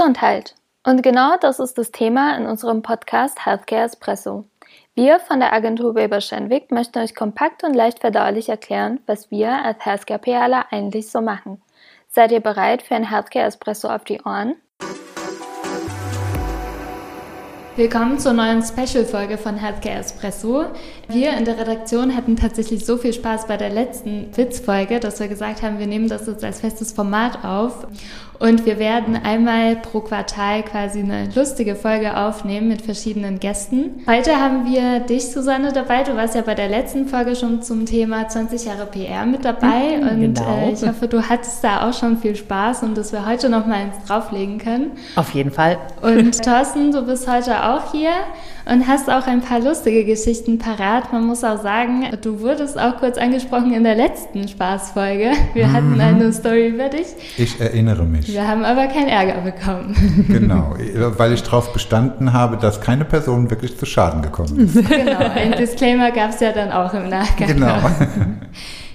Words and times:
Gesundheit. 0.00 0.54
Und 0.82 1.02
genau 1.02 1.36
das 1.38 1.58
ist 1.58 1.76
das 1.76 1.92
Thema 1.92 2.34
in 2.38 2.46
unserem 2.46 2.80
Podcast 2.80 3.44
Healthcare 3.44 3.84
Espresso. 3.84 4.46
Wir 4.94 5.20
von 5.20 5.40
der 5.40 5.52
Agentur 5.52 5.94
Weber 5.94 6.22
Schenwick 6.22 6.70
möchten 6.70 7.00
euch 7.00 7.14
kompakt 7.14 7.64
und 7.64 7.74
leicht 7.74 7.98
verdaulich 7.98 8.48
erklären, 8.48 9.00
was 9.04 9.30
wir 9.30 9.62
als 9.62 9.84
Healthcare 9.84 10.18
PRler 10.18 10.64
eigentlich 10.70 11.10
so 11.10 11.20
machen. 11.20 11.60
Seid 12.08 12.32
ihr 12.32 12.40
bereit 12.40 12.80
für 12.80 12.94
ein 12.94 13.10
Healthcare 13.10 13.44
Espresso 13.44 13.88
auf 13.88 14.04
die 14.04 14.22
Ohren? 14.22 14.56
Willkommen 17.76 18.18
zur 18.18 18.32
neuen 18.32 18.62
Special-Folge 18.62 19.36
von 19.36 19.56
Healthcare 19.56 19.98
Espresso. 19.98 20.64
Wir 21.08 21.32
in 21.34 21.44
der 21.44 21.58
Redaktion 21.58 22.16
hatten 22.16 22.36
tatsächlich 22.36 22.84
so 22.84 22.96
viel 22.96 23.12
Spaß 23.12 23.46
bei 23.46 23.58
der 23.58 23.70
letzten 23.70 24.36
Witzfolge, 24.36 24.98
dass 24.98 25.20
wir 25.20 25.28
gesagt 25.28 25.62
haben, 25.62 25.78
wir 25.78 25.86
nehmen 25.86 26.08
das 26.08 26.26
jetzt 26.26 26.42
als 26.42 26.60
festes 26.60 26.92
Format 26.92 27.44
auf. 27.44 27.86
Und 28.40 28.64
wir 28.64 28.78
werden 28.78 29.16
einmal 29.22 29.76
pro 29.76 30.00
Quartal 30.00 30.62
quasi 30.62 31.00
eine 31.00 31.28
lustige 31.34 31.74
Folge 31.74 32.16
aufnehmen 32.16 32.68
mit 32.68 32.80
verschiedenen 32.80 33.38
Gästen. 33.38 34.00
Heute 34.06 34.34
haben 34.36 34.64
wir 34.64 35.00
dich, 35.00 35.26
Susanne, 35.26 35.74
dabei. 35.74 36.04
Du 36.04 36.16
warst 36.16 36.34
ja 36.34 36.40
bei 36.40 36.54
der 36.54 36.70
letzten 36.70 37.06
Folge 37.06 37.36
schon 37.36 37.60
zum 37.60 37.84
Thema 37.84 38.28
20 38.28 38.64
Jahre 38.64 38.86
PR 38.86 39.26
mit 39.26 39.44
dabei. 39.44 39.98
Mhm, 39.98 40.08
und 40.08 40.34
genau. 40.34 40.68
äh, 40.68 40.72
ich 40.72 40.80
hoffe, 40.80 41.06
du 41.06 41.28
hattest 41.28 41.62
da 41.62 41.86
auch 41.86 41.92
schon 41.92 42.16
viel 42.16 42.34
Spaß 42.34 42.82
und 42.82 42.96
dass 42.96 43.12
wir 43.12 43.26
heute 43.26 43.50
noch 43.50 43.66
mal 43.66 43.82
ins 43.82 44.06
drauflegen 44.08 44.56
können. 44.56 44.92
Auf 45.16 45.34
jeden 45.34 45.50
Fall. 45.50 45.76
Und 46.00 46.42
Thorsten, 46.42 46.92
du 46.92 47.04
bist 47.04 47.30
heute 47.30 47.62
auch 47.62 47.92
hier 47.92 48.12
und 48.64 48.86
hast 48.86 49.10
auch 49.10 49.26
ein 49.26 49.42
paar 49.42 49.60
lustige 49.60 50.06
Geschichten 50.06 50.58
parat. 50.58 51.12
Man 51.12 51.26
muss 51.26 51.44
auch 51.44 51.60
sagen, 51.60 52.06
du 52.22 52.40
wurdest 52.40 52.78
auch 52.78 52.96
kurz 52.98 53.18
angesprochen 53.18 53.74
in 53.74 53.84
der 53.84 53.96
letzten 53.96 54.48
Spaßfolge. 54.48 55.32
Wir 55.52 55.66
mhm. 55.66 55.72
hatten 55.72 56.00
eine 56.00 56.32
Story 56.32 56.68
über 56.68 56.88
dich. 56.88 57.06
Ich 57.36 57.60
erinnere 57.60 58.04
mich. 58.04 58.29
Wir 58.32 58.46
haben 58.46 58.64
aber 58.64 58.86
keinen 58.86 59.08
Ärger 59.08 59.40
bekommen. 59.40 59.96
Genau, 60.28 60.74
weil 61.18 61.32
ich 61.32 61.42
darauf 61.42 61.72
bestanden 61.72 62.32
habe, 62.32 62.56
dass 62.56 62.80
keine 62.80 63.04
Person 63.04 63.50
wirklich 63.50 63.76
zu 63.78 63.86
Schaden 63.86 64.22
gekommen 64.22 64.58
ist. 64.58 64.76
Genau, 64.88 65.18
ein 65.18 65.52
Disclaimer 65.52 66.10
gab 66.10 66.30
es 66.30 66.40
ja 66.40 66.52
dann 66.52 66.70
auch 66.72 66.92
im 66.94 67.08
Nachgang. 67.08 67.48
Genau. 67.48 67.76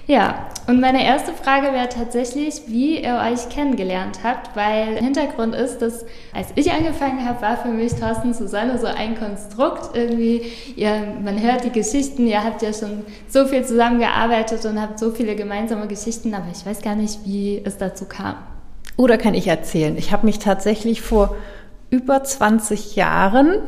Ja, 0.08 0.46
und 0.68 0.80
meine 0.80 1.04
erste 1.04 1.32
Frage 1.32 1.72
wäre 1.72 1.88
tatsächlich, 1.88 2.62
wie 2.68 3.02
ihr 3.02 3.20
euch 3.28 3.48
kennengelernt 3.48 4.20
habt, 4.22 4.54
weil 4.54 4.98
Hintergrund 4.98 5.52
ist, 5.56 5.78
dass 5.78 6.04
als 6.32 6.48
ich 6.54 6.70
angefangen 6.70 7.26
habe, 7.26 7.42
war 7.42 7.56
für 7.56 7.70
mich 7.70 7.92
Thorsten 7.94 8.32
Susanne 8.32 8.78
so 8.78 8.86
ein 8.86 9.18
Konstrukt 9.18 9.96
irgendwie. 9.96 10.42
Ihr, 10.76 11.14
man 11.24 11.42
hört 11.42 11.64
die 11.64 11.72
Geschichten, 11.72 12.28
ihr 12.28 12.44
habt 12.44 12.62
ja 12.62 12.72
schon 12.72 13.02
so 13.28 13.46
viel 13.46 13.64
zusammengearbeitet 13.64 14.64
und 14.64 14.80
habt 14.80 15.00
so 15.00 15.10
viele 15.10 15.34
gemeinsame 15.34 15.88
Geschichten, 15.88 16.32
aber 16.34 16.46
ich 16.52 16.64
weiß 16.64 16.82
gar 16.82 16.94
nicht, 16.94 17.24
wie 17.24 17.60
es 17.64 17.76
dazu 17.76 18.04
kam. 18.04 18.36
Oder 18.96 19.18
kann 19.18 19.34
ich 19.34 19.46
erzählen? 19.46 19.96
Ich 19.96 20.12
habe 20.12 20.26
mich 20.26 20.38
tatsächlich 20.38 21.02
vor 21.02 21.36
über 21.90 22.24
20 22.24 22.96
Jahren 22.96 23.58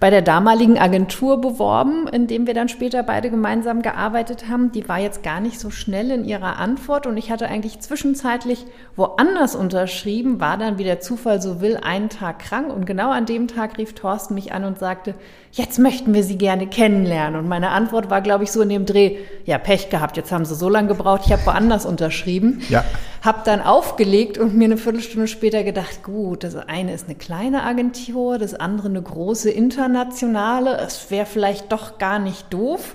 bei 0.00 0.10
der 0.10 0.22
damaligen 0.22 0.78
Agentur 0.78 1.40
beworben, 1.40 2.06
in 2.06 2.28
dem 2.28 2.46
wir 2.46 2.54
dann 2.54 2.68
später 2.68 3.02
beide 3.02 3.30
gemeinsam 3.30 3.82
gearbeitet 3.82 4.48
haben. 4.48 4.70
Die 4.70 4.88
war 4.88 4.98
jetzt 5.00 5.24
gar 5.24 5.40
nicht 5.40 5.58
so 5.58 5.70
schnell 5.70 6.12
in 6.12 6.24
ihrer 6.24 6.58
Antwort 6.58 7.06
und 7.06 7.16
ich 7.16 7.32
hatte 7.32 7.48
eigentlich 7.48 7.80
zwischenzeitlich 7.80 8.64
woanders 8.94 9.56
unterschrieben, 9.56 10.40
war 10.40 10.56
dann, 10.56 10.78
wie 10.78 10.84
der 10.84 11.00
Zufall 11.00 11.42
so 11.42 11.60
will, 11.60 11.76
einen 11.82 12.10
Tag 12.10 12.38
krank 12.38 12.72
und 12.72 12.86
genau 12.86 13.10
an 13.10 13.26
dem 13.26 13.48
Tag 13.48 13.76
rief 13.78 13.94
Thorsten 13.94 14.34
mich 14.34 14.52
an 14.52 14.64
und 14.64 14.78
sagte, 14.78 15.14
jetzt 15.50 15.80
möchten 15.80 16.14
wir 16.14 16.22
Sie 16.22 16.38
gerne 16.38 16.68
kennenlernen. 16.68 17.40
Und 17.40 17.48
meine 17.48 17.70
Antwort 17.70 18.08
war, 18.08 18.20
glaube 18.20 18.44
ich, 18.44 18.52
so 18.52 18.62
in 18.62 18.68
dem 18.68 18.86
Dreh, 18.86 19.16
ja, 19.46 19.58
Pech 19.58 19.90
gehabt, 19.90 20.16
jetzt 20.16 20.30
haben 20.30 20.44
Sie 20.44 20.54
so 20.54 20.68
lange 20.68 20.88
gebraucht, 20.88 21.22
ich 21.26 21.32
habe 21.32 21.44
woanders 21.44 21.84
unterschrieben. 21.84 22.62
Ja. 22.68 22.84
Hab 23.24 23.44
dann 23.44 23.60
aufgelegt 23.60 24.38
und 24.38 24.54
mir 24.54 24.66
eine 24.66 24.76
Viertelstunde 24.76 25.28
später 25.28 25.64
gedacht, 25.64 26.02
gut, 26.02 26.44
das 26.44 26.56
eine 26.56 26.94
ist 26.94 27.06
eine 27.06 27.16
kleine 27.16 27.62
Agentur, 27.62 28.38
das 28.38 28.54
andere 28.54 28.88
eine 28.88 29.02
große 29.02 29.50
internationale, 29.50 30.78
es 30.78 31.10
wäre 31.10 31.26
vielleicht 31.26 31.72
doch 31.72 31.98
gar 31.98 32.18
nicht 32.18 32.52
doof. 32.52 32.94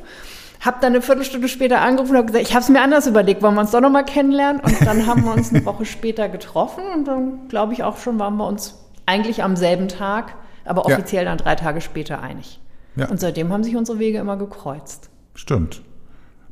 Hab 0.61 0.79
dann 0.79 0.93
eine 0.93 1.01
Viertelstunde 1.01 1.49
später 1.49 1.81
angerufen 1.81 2.11
und 2.11 2.17
habe 2.17 2.27
gesagt, 2.27 2.47
ich 2.47 2.53
habe 2.53 2.63
es 2.63 2.69
mir 2.69 2.81
anders 2.81 3.05
überlegt, 3.05 3.41
wollen 3.41 3.55
wir 3.55 3.61
uns 3.61 3.71
doch 3.71 3.81
nochmal 3.81 4.05
kennenlernen? 4.05 4.61
Und 4.61 4.85
dann 4.85 5.07
haben 5.07 5.25
wir 5.25 5.33
uns 5.33 5.49
eine 5.49 5.65
Woche 5.65 5.85
später 5.85 6.29
getroffen 6.29 6.83
und 6.95 7.05
dann, 7.05 7.47
glaube 7.49 7.73
ich, 7.73 7.83
auch 7.83 7.97
schon 7.97 8.17
waren 8.17 8.37
wir 8.37 8.47
uns 8.47 8.79
eigentlich 9.05 9.43
am 9.43 9.57
selben 9.57 9.89
Tag 9.89 10.35
aber 10.65 10.85
offiziell 10.85 11.25
ja. 11.25 11.29
dann 11.29 11.37
drei 11.37 11.55
Tage 11.55 11.81
später 11.81 12.21
einig. 12.21 12.59
Ja. 12.95 13.09
Und 13.09 13.19
seitdem 13.19 13.51
haben 13.51 13.63
sich 13.63 13.75
unsere 13.75 13.99
Wege 13.99 14.19
immer 14.19 14.37
gekreuzt. 14.37 15.09
Stimmt. 15.35 15.81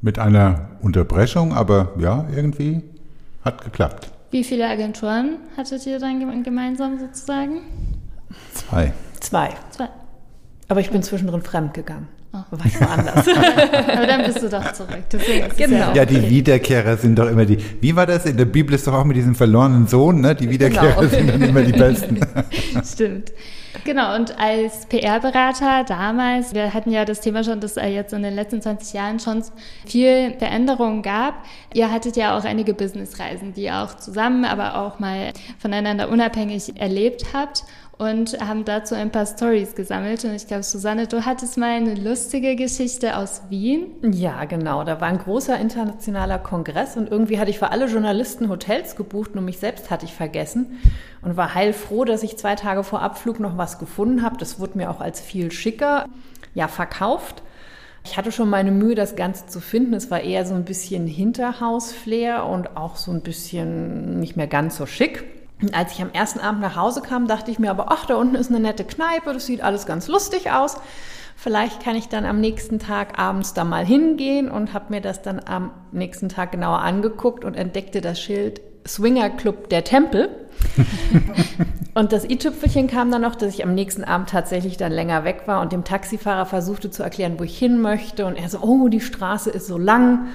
Mit 0.02 0.18
einer 0.18 0.70
Unterbrechung, 0.82 1.54
aber 1.54 1.94
ja, 2.00 2.26
irgendwie 2.36 2.82
hat 3.44 3.64
geklappt. 3.64 4.12
Wie 4.32 4.44
viele 4.44 4.68
Agenturen 4.68 5.38
hattet 5.58 5.86
ihr 5.86 6.00
dann 6.00 6.44
gemeinsam 6.44 7.00
sozusagen? 7.00 7.62
Zwei. 8.54 8.94
Zwei. 9.20 9.50
Zwei. 9.72 9.90
Aber 10.68 10.80
ich 10.80 10.90
bin 10.90 11.04
zwischendrin 11.04 11.42
fremd 11.42 11.74
gegangen. 11.74 12.08
Oh. 12.34 12.38
War 12.50 12.66
ich 12.66 12.80
woanders. 12.80 13.28
Aber 13.28 14.08
dann 14.08 14.24
bist 14.24 14.42
du 14.42 14.50
doch 14.50 14.72
zurück. 14.72 15.04
genau. 15.58 15.94
Ja, 15.94 16.06
die 16.06 16.30
Wiederkehrer 16.30 16.96
sind 16.96 17.20
doch 17.20 17.28
immer 17.30 17.46
die. 17.46 17.58
Wie 17.82 17.94
war 17.94 18.06
das? 18.06 18.26
In 18.26 18.38
der 18.38 18.46
Bibel 18.46 18.74
ist 18.74 18.88
doch 18.88 18.94
auch 18.94 19.04
mit 19.04 19.18
diesem 19.18 19.36
verlorenen 19.36 19.86
Sohn, 19.88 20.22
ne? 20.22 20.34
Die 20.34 20.50
Wiederkehrer 20.50 20.96
genau. 20.96 21.10
sind 21.10 21.30
dann 21.30 21.42
immer 21.42 21.62
die 21.62 21.74
Besten. 21.74 22.20
Stimmt. 22.86 23.34
Genau, 23.84 24.16
und 24.16 24.38
als 24.38 24.86
PR-Berater 24.86 25.84
damals, 25.86 26.54
wir 26.54 26.74
hatten 26.74 26.92
ja 26.92 27.04
das 27.04 27.22
Thema 27.22 27.44
schon, 27.44 27.60
dass 27.62 27.78
es 27.78 27.84
jetzt 27.84 28.14
in 28.14 28.22
den 28.22 28.36
letzten 28.36 28.62
20 28.62 28.94
Jahren 28.94 29.20
schon 29.20 29.44
viel 29.86 30.36
Veränderungen 30.38 31.02
gab. 31.02 31.36
Ihr 31.74 31.92
hattet 31.92 32.16
ja 32.16 32.38
auch 32.38 32.44
einige 32.44 32.74
Businessreisen, 32.74 33.54
die 33.54 33.64
ihr 33.64 33.78
auch 33.78 33.96
zusammen, 33.96 34.46
aber 34.46 34.78
auch 34.78 35.00
mal 35.00 35.32
voneinander 35.58 36.10
unabhängig 36.10 36.80
erlebt 36.80 37.28
habt 37.34 37.64
und 38.02 38.40
haben 38.40 38.66
dazu 38.66 38.96
ein 38.96 39.12
paar 39.12 39.28
Stories 39.28 39.76
gesammelt. 39.76 40.26
Und 40.26 40.34
ich 40.34 40.48
glaube, 40.48 40.64
Susanne, 40.64 41.06
du 41.06 41.24
hattest 41.24 41.56
mal 41.60 41.70
eine 41.70 41.94
lustige 41.94 42.56
Geschichte 42.56 43.16
aus 43.16 43.44
Wien. 43.50 43.92
Ja, 44.02 44.46
genau. 44.46 44.84
Da 44.84 45.00
war 45.00 45.08
ein 45.08 45.20
großer 45.20 45.60
internationaler 45.60 46.40
Kongress 46.40 46.98
und 46.98 47.12
irgendwie 47.12 47.38
hatte 47.38 47.52
ich 47.52 47.60
für 47.60 47.70
alle 47.70 47.86
Journalisten 47.86 48.50
Hotels 48.50 48.96
gebucht, 48.96 49.36
nur 49.36 49.44
mich 49.44 49.60
selbst 49.60 49.92
hatte 49.92 50.06
ich 50.06 50.16
vergessen 50.16 50.80
und 51.22 51.38
war 51.38 51.54
heilfroh, 51.54 52.04
dass 52.04 52.24
ich 52.24 52.38
zwei 52.38 52.56
Tage 52.56 52.84
vor 52.84 53.04
Abflug 53.04 53.40
noch 53.40 53.60
was 53.60 53.78
gefunden 53.78 54.24
habe. 54.24 54.36
Das 54.38 54.60
wurde 54.60 54.80
mir 54.80 54.90
auch 54.90 55.00
als 55.00 55.22
viel 55.22 55.52
schicker 55.52 56.08
ja, 56.56 56.68
verkauft. 56.68 57.44
Ich 58.04 58.18
hatte 58.18 58.32
schon 58.32 58.50
meine 58.50 58.72
Mühe, 58.72 58.96
das 58.96 59.16
Ganze 59.16 59.46
zu 59.46 59.60
finden. 59.60 59.94
Es 59.94 60.10
war 60.10 60.22
eher 60.22 60.44
so 60.48 60.56
ein 60.56 60.66
bisschen 60.66 61.06
Hinterhaus-Flair 61.06 62.48
und 62.48 62.76
auch 62.78 62.96
so 62.96 63.12
ein 63.12 63.22
bisschen 63.22 64.20
nicht 64.20 64.38
mehr 64.38 64.48
ganz 64.48 64.78
so 64.78 64.88
schick. 64.88 65.24
Und 65.62 65.76
als 65.76 65.94
ich 65.94 66.02
am 66.02 66.12
ersten 66.12 66.40
Abend 66.40 66.62
nach 66.62 66.76
Hause 66.76 67.02
kam, 67.02 67.28
dachte 67.28 67.52
ich 67.52 67.60
mir 67.60 67.70
aber, 67.70 67.92
ach, 67.92 68.06
da 68.06 68.16
unten 68.16 68.36
ist 68.36 68.50
eine 68.50 68.60
nette 68.60 68.84
Kneipe, 68.84 69.34
das 69.34 69.46
sieht 69.46 69.62
alles 69.62 69.86
ganz 69.86 70.08
lustig 70.08 70.52
aus. 70.52 70.78
Vielleicht 71.36 71.84
kann 71.84 71.96
ich 71.96 72.08
dann 72.08 72.26
am 72.26 72.40
nächsten 72.40 72.78
Tag 72.78 73.18
abends 73.18 73.54
da 73.54 73.64
mal 73.64 73.86
hingehen 73.86 74.50
und 74.52 74.74
habe 74.74 74.86
mir 74.90 75.02
das 75.02 75.22
dann 75.22 75.42
am 75.44 75.72
nächsten 75.92 76.30
Tag 76.30 76.52
genauer 76.52 76.80
angeguckt 76.80 77.44
und 77.44 77.56
entdeckte 77.56 78.02
das 78.02 78.22
Schild 78.22 78.62
Swinger 78.88 79.30
Club 79.32 79.70
der 79.70 79.84
Tempel. 79.84 80.30
und 81.96 82.12
das 82.12 82.26
i-Tüpfelchen 82.26 82.88
kam 82.88 83.10
dann 83.12 83.22
noch, 83.22 83.36
dass 83.36 83.54
ich 83.54 83.64
am 83.64 83.74
nächsten 83.74 84.04
Abend 84.04 84.30
tatsächlich 84.30 84.78
dann 84.78 84.92
länger 84.92 85.24
weg 85.24 85.44
war 85.46 85.62
und 85.62 85.72
dem 85.72 85.84
Taxifahrer 85.84 86.46
versuchte 86.46 86.92
zu 86.92 87.02
erklären, 87.04 87.40
wo 87.40 87.44
ich 87.44 87.58
hin 87.58 87.82
möchte. 87.82 88.26
Und 88.26 88.36
er 88.36 88.50
so, 88.50 88.60
oh, 88.60 88.88
die 88.88 89.02
Straße 89.02 89.50
ist 89.50 89.68
so 89.68 89.78
lang 89.78 90.28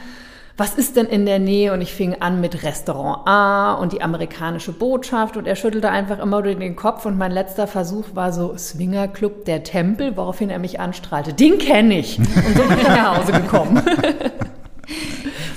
was 0.57 0.75
ist 0.75 0.97
denn 0.97 1.07
in 1.07 1.27
der 1.27 1.39
Nähe? 1.39 1.73
Und 1.73 1.83
ich 1.83 1.93
fing 1.93 2.17
an 2.21 2.41
mit 2.41 2.63
Restaurant 2.63 3.27
A 3.27 3.75
und 3.75 3.93
die 3.93 4.01
amerikanische 4.01 4.73
Botschaft 4.73 5.37
und 5.37 5.47
er 5.47 5.55
schüttelte 5.55 5.91
einfach 5.91 6.19
immer 6.19 6.41
durch 6.43 6.59
den 6.59 6.77
Kopf 6.77 7.05
und 7.05 7.19
mein 7.19 7.31
letzter 7.31 7.67
Versuch 7.67 8.07
war 8.15 8.33
so 8.33 8.57
Swinger 8.57 9.09
Club 9.09 9.45
der 9.45 9.65
Tempel, 9.65 10.17
woraufhin 10.17 10.49
er 10.49 10.59
mich 10.59 10.81
anstrahlte. 10.81 11.35
Den 11.35 11.59
kenne 11.59 11.99
ich. 11.99 12.19
Und 12.19 12.57
so 12.57 12.63
bin 12.63 12.79
ich 12.79 12.89
nach 12.89 13.19
Hause 13.19 13.33
gekommen. 13.33 13.83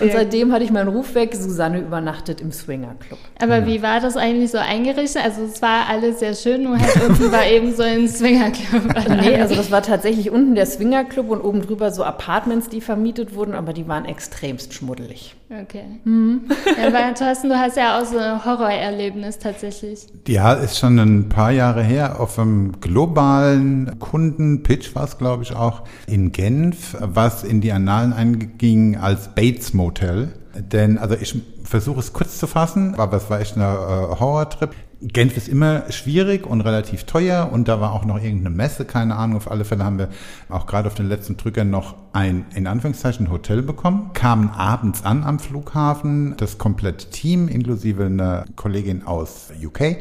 Und 0.02 0.12
seitdem 0.12 0.52
hatte 0.52 0.64
ich 0.64 0.72
meinen 0.72 0.88
Ruf 0.88 1.16
weg. 1.16 1.36
Susanne 1.36 1.80
übernachtet 1.80 2.42
im 2.42 2.52
Swinger 2.52 2.96
Club. 3.00 3.20
Aber 3.42 3.60
ja. 3.60 3.68
wie 3.68 3.82
war 3.82 4.00
das 4.00 4.18
eigentlich 4.18 4.52
so 4.52 4.58
eingerichtet? 4.58 5.24
Also 5.24 5.44
es 5.44 5.62
war 5.62 5.88
alles 5.88 6.20
sehr 6.20 6.34
schön, 6.34 6.64
nur 6.64 6.80
halt 6.80 6.96
unten 7.02 7.32
war 7.32 7.46
eben 7.50 7.74
so 7.74 7.84
ein 7.84 8.08
Swinger 8.08 8.52
Club. 8.52 8.84
nee, 9.22 9.36
also 9.36 9.56
das 9.56 9.72
war 9.72 9.82
tatsächlich 9.82 10.32
unten 10.32 10.56
der 10.56 10.66
Swinger 10.66 11.06
Club 11.06 11.30
und 11.30 11.42
oben 11.42 11.62
drüber 11.62 11.92
so 11.92 12.04
Apartments, 12.04 12.70
die 12.70 12.82
vermietet 12.82 13.36
wurden, 13.36 13.54
aber 13.54 13.74
die 13.74 13.88
waren 13.88 14.06
extremst 14.06 14.74
schmuddelig. 14.74 15.36
Okay. 15.52 16.00
Mhm. 16.04 16.42
Ja, 16.78 16.88
aber 16.88 17.14
Thorsten, 17.16 17.50
du 17.50 17.58
hast 17.58 17.76
ja 17.76 18.00
auch 18.00 18.06
so 18.06 18.20
ein 18.20 18.46
Horrorerlebnis 18.46 19.40
tatsächlich. 19.40 20.06
Ja, 20.28 20.54
ist 20.54 20.78
schon 20.78 21.00
ein 21.00 21.30
paar 21.30 21.52
Jahre 21.52 21.82
her 21.82 22.20
auf 22.20 22.38
einem 22.38 22.80
globalen 22.82 23.98
Kundenpitch 23.98 24.94
war 24.94 25.06
es, 25.06 25.18
glaube 25.18 25.42
ich, 25.42 25.56
auch 25.56 25.84
in 26.06 26.32
Genf, 26.32 26.96
was 27.00 27.44
in 27.44 27.62
die 27.62 27.72
Annalen 27.72 28.14
einging 28.14 28.98
als 28.98 29.34
Bates 29.34 29.74
Motel. 29.74 30.34
Denn, 30.56 31.00
also 31.00 31.16
ich 31.16 31.36
versuche 31.64 32.00
es 32.00 32.14
kurz 32.14 32.38
zu 32.38 32.46
fassen, 32.46 32.96
aber 32.96 33.18
es 33.18 33.30
war 33.30 33.40
echt 33.40 33.56
ein 33.58 33.62
äh, 33.62 34.20
Horrortrip. 34.20 34.76
Genf 35.02 35.38
ist 35.38 35.48
immer 35.48 35.90
schwierig 35.92 36.46
und 36.46 36.60
relativ 36.60 37.06
teuer 37.06 37.50
und 37.54 37.70
da 37.70 37.80
war 37.80 37.94
auch 37.94 38.04
noch 38.04 38.22
irgendeine 38.22 38.54
Messe, 38.54 38.84
keine 38.84 39.16
Ahnung. 39.16 39.38
Auf 39.38 39.50
alle 39.50 39.64
Fälle 39.64 39.86
haben 39.86 39.98
wir 39.98 40.10
auch 40.50 40.66
gerade 40.66 40.88
auf 40.88 40.96
den 40.96 41.08
letzten 41.08 41.38
Drückern 41.38 41.70
noch 41.70 41.96
ein, 42.12 42.46
in 42.54 42.68
Anführungszeichen, 42.68 43.32
Hotel 43.32 43.62
bekommen. 43.62 44.12
Kamen 44.14 44.50
abends 44.50 45.06
an 45.06 45.24
am 45.24 45.40
Flughafen, 45.40 46.36
das 46.36 46.58
komplette 46.58 47.10
Team, 47.12 47.48
inklusive 47.48 48.06
einer 48.06 48.44
Kollegin 48.58 49.04
aus 49.06 49.54
UK 49.64 50.00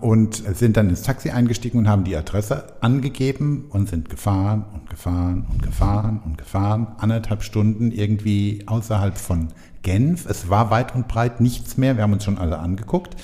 und 0.00 0.42
sind 0.56 0.76
dann 0.76 0.90
ins 0.90 1.02
Taxi 1.02 1.30
eingestiegen 1.30 1.78
und 1.78 1.88
haben 1.88 2.02
die 2.02 2.16
Adresse 2.16 2.74
angegeben 2.80 3.66
und 3.70 3.88
sind 3.88 4.10
gefahren 4.10 4.64
und 4.74 4.90
gefahren 4.90 5.46
und 5.52 5.62
gefahren 5.62 6.20
und 6.24 6.38
gefahren. 6.38 6.88
Anderthalb 6.98 7.44
Stunden 7.44 7.92
irgendwie 7.92 8.64
außerhalb 8.66 9.16
von 9.16 9.48
Genf. 9.82 10.26
Es 10.26 10.50
war 10.50 10.70
weit 10.70 10.92
und 10.94 11.06
breit 11.06 11.40
nichts 11.40 11.76
mehr. 11.76 11.96
Wir 11.96 12.02
haben 12.02 12.12
uns 12.12 12.24
schon 12.24 12.38
alle 12.38 12.58
angeguckt. 12.58 13.14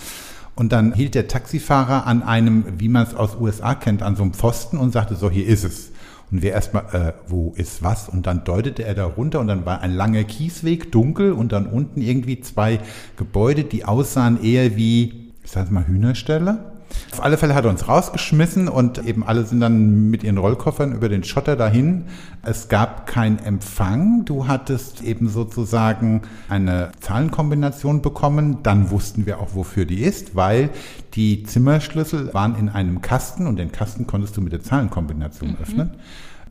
Und 0.60 0.72
dann 0.72 0.92
hielt 0.92 1.14
der 1.14 1.26
Taxifahrer 1.26 2.06
an 2.06 2.22
einem, 2.22 2.64
wie 2.76 2.90
man 2.90 3.04
es 3.04 3.14
aus 3.14 3.34
USA 3.40 3.74
kennt, 3.74 4.02
an 4.02 4.14
so 4.14 4.22
einem 4.22 4.34
Pfosten 4.34 4.76
und 4.76 4.92
sagte 4.92 5.16
so, 5.16 5.30
hier 5.30 5.46
ist 5.46 5.64
es. 5.64 5.90
Und 6.30 6.42
wir 6.42 6.52
erstmal, 6.52 6.84
äh, 6.92 7.12
wo 7.28 7.54
ist 7.56 7.82
was? 7.82 8.10
Und 8.10 8.26
dann 8.26 8.44
deutete 8.44 8.84
er 8.84 8.94
da 8.94 9.06
runter 9.06 9.40
und 9.40 9.46
dann 9.46 9.64
war 9.64 9.80
ein 9.80 9.94
langer 9.94 10.22
Kiesweg, 10.24 10.92
dunkel 10.92 11.32
und 11.32 11.52
dann 11.52 11.64
unten 11.64 12.02
irgendwie 12.02 12.42
zwei 12.42 12.78
Gebäude, 13.16 13.64
die 13.64 13.86
aussahen 13.86 14.44
eher 14.44 14.76
wie, 14.76 15.32
ich 15.42 15.50
sag 15.50 15.70
mal, 15.70 15.86
Hühnerställe. 15.86 16.58
Auf 17.12 17.22
alle 17.22 17.38
Fälle 17.38 17.54
hat 17.54 17.64
er 17.64 17.70
uns 17.70 17.88
rausgeschmissen 17.88 18.68
und 18.68 19.04
eben 19.04 19.24
alle 19.24 19.44
sind 19.44 19.60
dann 19.60 20.10
mit 20.10 20.22
ihren 20.22 20.38
Rollkoffern 20.38 20.92
über 20.92 21.08
den 21.08 21.24
Schotter 21.24 21.56
dahin. 21.56 22.04
Es 22.42 22.68
gab 22.68 23.06
keinen 23.06 23.38
Empfang. 23.38 24.24
Du 24.24 24.46
hattest 24.46 25.02
eben 25.02 25.28
sozusagen 25.28 26.22
eine 26.48 26.90
Zahlenkombination 27.00 28.02
bekommen. 28.02 28.58
Dann 28.62 28.90
wussten 28.90 29.26
wir 29.26 29.40
auch, 29.40 29.54
wofür 29.54 29.84
die 29.84 30.02
ist, 30.02 30.36
weil 30.36 30.70
die 31.14 31.42
Zimmerschlüssel 31.42 32.32
waren 32.32 32.54
in 32.56 32.68
einem 32.68 33.02
Kasten 33.02 33.46
und 33.46 33.56
den 33.56 33.72
Kasten 33.72 34.06
konntest 34.06 34.36
du 34.36 34.40
mit 34.40 34.52
der 34.52 34.62
Zahlenkombination 34.62 35.50
mhm. 35.50 35.56
öffnen. 35.60 35.90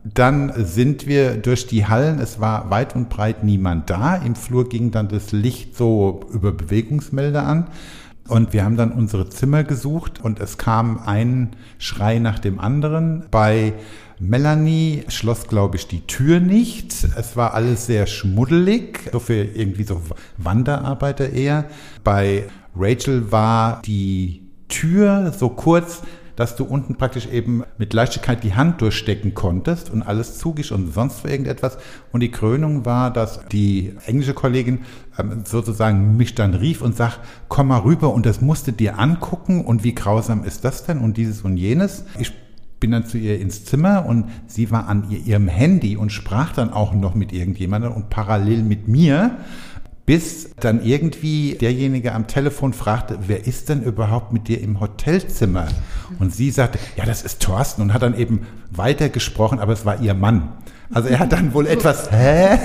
Dann 0.02 0.52
sind 0.56 1.06
wir 1.06 1.36
durch 1.36 1.66
die 1.66 1.86
Hallen, 1.86 2.20
es 2.20 2.40
war 2.40 2.70
weit 2.70 2.96
und 2.96 3.10
breit 3.10 3.44
niemand 3.44 3.90
da. 3.90 4.16
Im 4.16 4.34
Flur 4.34 4.66
ging 4.66 4.90
dann 4.90 5.08
das 5.08 5.32
Licht 5.32 5.76
so 5.76 6.20
über 6.32 6.52
Bewegungsmelder 6.52 7.46
an. 7.46 7.66
Und 8.30 8.52
wir 8.52 8.64
haben 8.64 8.76
dann 8.76 8.92
unsere 8.92 9.28
Zimmer 9.28 9.64
gesucht 9.64 10.20
und 10.22 10.38
es 10.38 10.56
kam 10.56 11.00
ein 11.04 11.50
Schrei 11.78 12.20
nach 12.20 12.38
dem 12.38 12.60
anderen. 12.60 13.24
Bei 13.32 13.72
Melanie 14.20 15.02
schloss, 15.08 15.48
glaube 15.48 15.76
ich, 15.76 15.88
die 15.88 16.06
Tür 16.06 16.38
nicht. 16.38 16.92
Es 17.16 17.36
war 17.36 17.54
alles 17.54 17.86
sehr 17.86 18.06
schmuddelig, 18.06 19.10
so 19.10 19.18
für 19.18 19.42
irgendwie 19.42 19.82
so 19.82 20.00
Wanderarbeiter 20.36 21.30
eher. 21.30 21.64
Bei 22.04 22.44
Rachel 22.76 23.32
war 23.32 23.82
die 23.84 24.42
Tür 24.68 25.34
so 25.36 25.48
kurz, 25.48 26.02
dass 26.40 26.56
du 26.56 26.64
unten 26.64 26.94
praktisch 26.94 27.26
eben 27.26 27.64
mit 27.76 27.92
Leichtigkeit 27.92 28.42
die 28.42 28.54
Hand 28.54 28.80
durchstecken 28.80 29.34
konntest 29.34 29.90
und 29.90 30.02
alles 30.02 30.38
zugig 30.38 30.72
und 30.72 30.90
sonst 30.90 31.22
irgendetwas. 31.26 31.76
Und 32.12 32.20
die 32.20 32.30
Krönung 32.30 32.86
war, 32.86 33.12
dass 33.12 33.46
die 33.52 33.92
englische 34.06 34.32
Kollegin 34.32 34.78
ähm, 35.18 35.42
sozusagen 35.44 36.16
mich 36.16 36.34
dann 36.34 36.54
rief 36.54 36.80
und 36.80 36.96
sagt, 36.96 37.20
komm 37.48 37.68
mal 37.68 37.80
rüber 37.80 38.14
und 38.14 38.24
das 38.24 38.40
musst 38.40 38.66
du 38.66 38.72
dir 38.72 38.98
angucken 38.98 39.66
und 39.66 39.84
wie 39.84 39.94
grausam 39.94 40.42
ist 40.42 40.64
das 40.64 40.86
denn 40.86 41.00
und 41.00 41.18
dieses 41.18 41.42
und 41.42 41.58
jenes. 41.58 42.06
Ich 42.18 42.32
bin 42.80 42.92
dann 42.92 43.04
zu 43.04 43.18
ihr 43.18 43.38
ins 43.38 43.66
Zimmer 43.66 44.06
und 44.06 44.24
sie 44.46 44.70
war 44.70 44.88
an 44.88 45.10
ihrem 45.10 45.46
Handy 45.46 45.98
und 45.98 46.10
sprach 46.10 46.54
dann 46.54 46.72
auch 46.72 46.94
noch 46.94 47.14
mit 47.14 47.34
irgendjemandem 47.34 47.92
und 47.92 48.08
parallel 48.08 48.62
mit 48.62 48.88
mir 48.88 49.36
bis 50.10 50.50
dann 50.56 50.84
irgendwie 50.84 51.54
derjenige 51.54 52.12
am 52.14 52.26
Telefon 52.26 52.72
fragte, 52.72 53.20
wer 53.28 53.46
ist 53.46 53.68
denn 53.68 53.80
überhaupt 53.84 54.32
mit 54.32 54.48
dir 54.48 54.60
im 54.60 54.80
Hotelzimmer? 54.80 55.68
Und 56.18 56.34
sie 56.34 56.50
sagte, 56.50 56.80
ja, 56.96 57.04
das 57.04 57.22
ist 57.22 57.40
Thorsten 57.40 57.80
und 57.80 57.94
hat 57.94 58.02
dann 58.02 58.18
eben 58.18 58.44
weitergesprochen, 58.72 59.60
aber 59.60 59.72
es 59.72 59.86
war 59.86 60.00
ihr 60.00 60.14
Mann. 60.14 60.48
Also 60.92 61.08
er 61.08 61.20
hat 61.20 61.30
dann 61.30 61.54
wohl 61.54 61.64
etwas, 61.68 62.10
hä? 62.10 62.58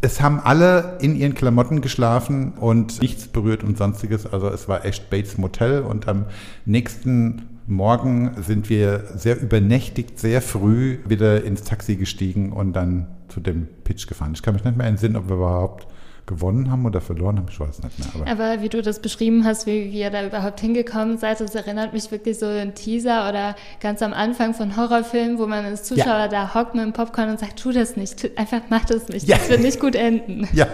Es 0.00 0.20
haben 0.20 0.38
alle 0.38 0.98
in 1.00 1.16
ihren 1.16 1.34
Klamotten 1.34 1.80
geschlafen 1.80 2.52
und 2.52 3.02
nichts 3.02 3.26
berührt 3.26 3.64
und 3.64 3.76
sonstiges. 3.76 4.24
Also 4.32 4.46
es 4.46 4.68
war 4.68 4.84
echt 4.84 5.10
Bates 5.10 5.38
Motel 5.38 5.82
und 5.82 6.06
am 6.06 6.26
nächsten 6.66 7.48
Morgen 7.66 8.30
sind 8.46 8.70
wir 8.70 9.06
sehr 9.16 9.42
übernächtigt, 9.42 10.20
sehr 10.20 10.40
früh 10.40 10.98
wieder 11.04 11.42
ins 11.42 11.64
Taxi 11.64 11.96
gestiegen 11.96 12.52
und 12.52 12.74
dann 12.74 13.08
zu 13.26 13.40
dem 13.40 13.66
Pitch 13.82 14.06
gefahren. 14.06 14.34
Ich 14.36 14.42
kann 14.42 14.54
mich 14.54 14.62
nicht 14.62 14.76
mehr 14.76 14.86
entsinnen, 14.86 15.16
ob 15.16 15.28
wir 15.28 15.34
überhaupt 15.34 15.88
gewonnen 16.30 16.70
haben 16.70 16.86
oder 16.86 17.00
verloren 17.00 17.38
haben, 17.38 17.48
ich 17.50 17.58
weiß 17.58 17.82
nicht 17.82 17.98
mehr. 17.98 18.08
Aber, 18.14 18.30
aber 18.30 18.62
wie 18.62 18.68
du 18.68 18.80
das 18.82 19.00
beschrieben 19.02 19.44
hast, 19.44 19.66
wie 19.66 19.82
ihr 19.82 20.10
da 20.10 20.24
überhaupt 20.24 20.60
hingekommen 20.60 21.18
seid, 21.18 21.40
das 21.40 21.54
erinnert 21.56 21.92
mich 21.92 22.10
wirklich 22.12 22.38
so 22.38 22.46
an 22.46 22.74
Teaser 22.74 23.28
oder 23.28 23.56
ganz 23.80 24.00
am 24.00 24.12
Anfang 24.12 24.54
von 24.54 24.76
Horrorfilmen, 24.76 25.38
wo 25.38 25.46
man 25.46 25.64
als 25.64 25.82
Zuschauer 25.82 26.06
ja. 26.06 26.28
da 26.28 26.54
hockt 26.54 26.74
mit 26.74 26.84
dem 26.84 26.92
Popcorn 26.92 27.30
und 27.30 27.40
sagt, 27.40 27.58
tu 27.58 27.72
das 27.72 27.96
nicht, 27.96 28.20
tu, 28.20 28.28
einfach 28.36 28.60
mach 28.70 28.84
das 28.84 29.08
nicht, 29.08 29.26
ja. 29.26 29.36
das 29.36 29.50
wird 29.50 29.60
nicht 29.60 29.80
gut 29.80 29.94
enden. 29.94 30.48
Ja. 30.60 30.66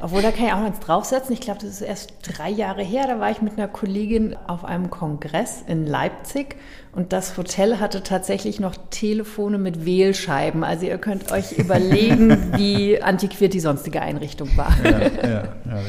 Obwohl, 0.00 0.20
da 0.20 0.30
kann 0.30 0.46
ich 0.46 0.52
auch 0.52 0.58
noch 0.58 0.66
eins 0.66 0.80
draufsetzen. 0.80 1.32
Ich 1.32 1.40
glaube, 1.40 1.60
das 1.60 1.70
ist 1.70 1.80
erst 1.80 2.12
drei 2.22 2.50
Jahre 2.50 2.82
her, 2.82 3.06
da 3.06 3.20
war 3.20 3.30
ich 3.30 3.40
mit 3.40 3.54
einer 3.56 3.68
Kollegin 3.68 4.36
auf 4.46 4.64
einem 4.64 4.90
Kongress 4.90 5.64
in 5.66 5.86
Leipzig 5.86 6.56
und 6.94 7.12
das 7.12 7.36
Hotel 7.36 7.80
hatte 7.80 8.02
tatsächlich 8.02 8.60
noch 8.60 8.74
Telefone 8.90 9.58
mit 9.58 9.84
Wählscheiben. 9.84 10.62
Also 10.62 10.86
ihr 10.86 10.98
könnt 10.98 11.32
euch 11.32 11.52
überlegen, 11.52 12.52
wie 12.56 13.02
antiquiert 13.02 13.52
die 13.52 13.60
sonstige 13.60 14.00
Einrichtung 14.00 14.56
war. 14.56 14.72
Ja, 14.84 14.98
ja, 15.00 15.28
ja, 15.28 15.82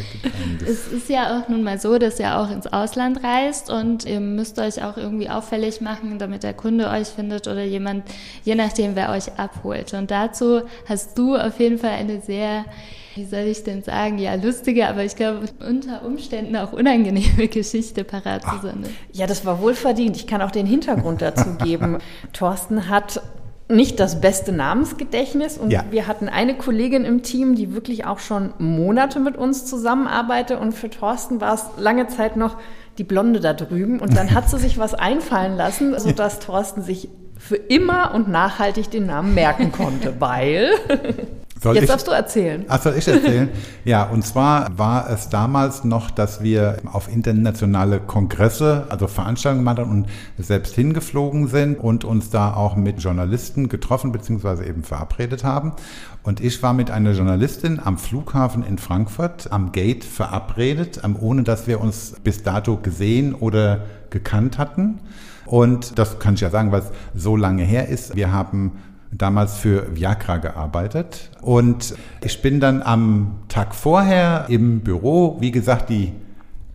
es 0.67 0.87
ist 0.87 1.09
ja 1.09 1.37
auch 1.37 1.47
nun 1.47 1.63
mal 1.63 1.79
so, 1.79 1.99
dass 1.99 2.19
ihr 2.19 2.37
auch 2.37 2.49
ins 2.49 2.67
Ausland 2.67 3.23
reist 3.23 3.69
und 3.69 4.05
ihr 4.05 4.19
müsst 4.19 4.57
euch 4.57 4.83
auch 4.83 4.97
irgendwie 4.97 5.29
auffällig 5.29 5.79
machen, 5.79 6.17
damit 6.17 6.43
der 6.43 6.53
Kunde 6.53 6.89
euch 6.89 7.07
findet 7.07 7.47
oder 7.47 7.63
jemand, 7.63 8.03
je 8.43 8.55
nachdem, 8.55 8.95
wer 8.95 9.11
euch 9.11 9.37
abholt. 9.37 9.93
Und 9.93 10.09
dazu 10.09 10.63
hast 10.87 11.17
du 11.17 11.35
auf 11.35 11.59
jeden 11.59 11.77
Fall 11.77 11.91
eine 11.91 12.19
sehr 12.21 12.65
wie 13.15 13.25
soll 13.25 13.45
ich 13.45 13.63
denn 13.63 13.81
sagen, 13.81 14.17
ja, 14.17 14.35
lustige, 14.35 14.87
aber 14.87 15.03
ich 15.03 15.15
glaube, 15.15 15.45
unter 15.67 16.05
Umständen 16.05 16.55
auch 16.57 16.73
unangenehme 16.73 17.47
Geschichte 17.49 18.03
parat 18.03 18.43
zu 18.43 18.59
sein. 18.61 18.83
Ja, 19.13 19.25
das 19.25 19.45
war 19.45 19.61
wohl 19.61 19.73
verdient. 19.73 20.17
Ich 20.17 20.27
kann 20.27 20.41
auch 20.41 20.51
den 20.51 20.65
Hintergrund 20.65 21.21
dazu 21.21 21.55
geben. 21.63 21.99
Thorsten 22.33 22.89
hat 22.89 23.21
nicht 23.67 23.99
das 23.99 24.21
beste 24.21 24.51
Namensgedächtnis 24.51 25.57
und 25.57 25.71
ja. 25.71 25.85
wir 25.89 26.05
hatten 26.05 26.29
eine 26.29 26.55
Kollegin 26.55 27.03
im 27.03 27.23
Team, 27.23 27.55
die 27.55 27.73
wirklich 27.73 28.05
auch 28.05 28.19
schon 28.19 28.53
Monate 28.59 29.19
mit 29.19 29.37
uns 29.37 29.65
zusammenarbeitet 29.65 30.59
und 30.59 30.73
für 30.73 30.89
Thorsten 30.89 31.41
war 31.41 31.55
es 31.55 31.63
lange 31.77 32.07
Zeit 32.07 32.37
noch 32.37 32.57
die 32.99 33.03
Blonde 33.03 33.39
da 33.39 33.53
drüben 33.53 33.99
und 33.99 34.15
dann 34.15 34.35
hat 34.35 34.49
sie 34.49 34.59
sich 34.59 34.77
was 34.77 34.93
einfallen 34.93 35.57
lassen, 35.57 35.93
sodass 35.99 36.39
Thorsten 36.39 36.83
sich 36.83 37.09
für 37.39 37.55
immer 37.55 38.13
und 38.13 38.27
nachhaltig 38.27 38.91
den 38.91 39.07
Namen 39.07 39.33
merken 39.33 39.71
konnte, 39.71 40.15
weil 40.19 40.69
soll 41.65 41.75
Jetzt 41.75 41.85
ich, 41.85 41.89
darfst 41.89 42.07
du 42.07 42.11
erzählen. 42.11 42.63
Ach, 42.67 42.79
soll 42.79 42.93
ich 42.95 43.07
erzählen? 43.07 43.49
ja, 43.85 44.03
und 44.03 44.23
zwar 44.23 44.77
war 44.77 45.09
es 45.09 45.29
damals 45.29 45.83
noch, 45.83 46.11
dass 46.11 46.43
wir 46.43 46.77
auf 46.93 47.11
internationale 47.11 47.99
Kongresse, 47.99 48.85
also 48.89 49.07
Veranstaltungen 49.07 49.65
gemacht 49.65 49.79
haben 49.79 49.89
und 49.89 50.07
selbst 50.37 50.75
hingeflogen 50.75 51.47
sind 51.47 51.79
und 51.79 52.05
uns 52.05 52.29
da 52.29 52.53
auch 52.53 52.75
mit 52.75 53.01
Journalisten 53.01 53.67
getroffen 53.67 54.11
bzw. 54.11 54.69
eben 54.69 54.83
verabredet 54.83 55.43
haben. 55.43 55.73
Und 56.21 56.39
ich 56.39 56.61
war 56.61 56.73
mit 56.73 56.91
einer 56.91 57.13
Journalistin 57.13 57.79
am 57.83 57.97
Flughafen 57.97 58.63
in 58.63 58.77
Frankfurt 58.77 59.51
am 59.51 59.71
Gate 59.71 60.03
verabredet, 60.03 61.01
ohne 61.19 61.41
dass 61.41 61.65
wir 61.65 61.81
uns 61.81 62.13
bis 62.23 62.43
dato 62.43 62.77
gesehen 62.77 63.33
oder 63.33 63.85
gekannt 64.11 64.59
hatten. 64.59 64.99
Und 65.47 65.97
das 65.97 66.19
kann 66.19 66.35
ich 66.35 66.41
ja 66.41 66.51
sagen, 66.51 66.71
was 66.71 66.91
so 67.15 67.35
lange 67.35 67.63
her 67.63 67.89
ist. 67.89 68.15
Wir 68.15 68.31
haben 68.31 68.73
damals 69.17 69.57
für 69.57 69.95
Viagra 69.95 70.37
gearbeitet. 70.37 71.31
Und 71.41 71.95
ich 72.23 72.41
bin 72.41 72.59
dann 72.59 72.81
am 72.81 73.39
Tag 73.47 73.75
vorher 73.75 74.45
im 74.49 74.81
Büro, 74.81 75.37
wie 75.39 75.51
gesagt, 75.51 75.89
die 75.89 76.13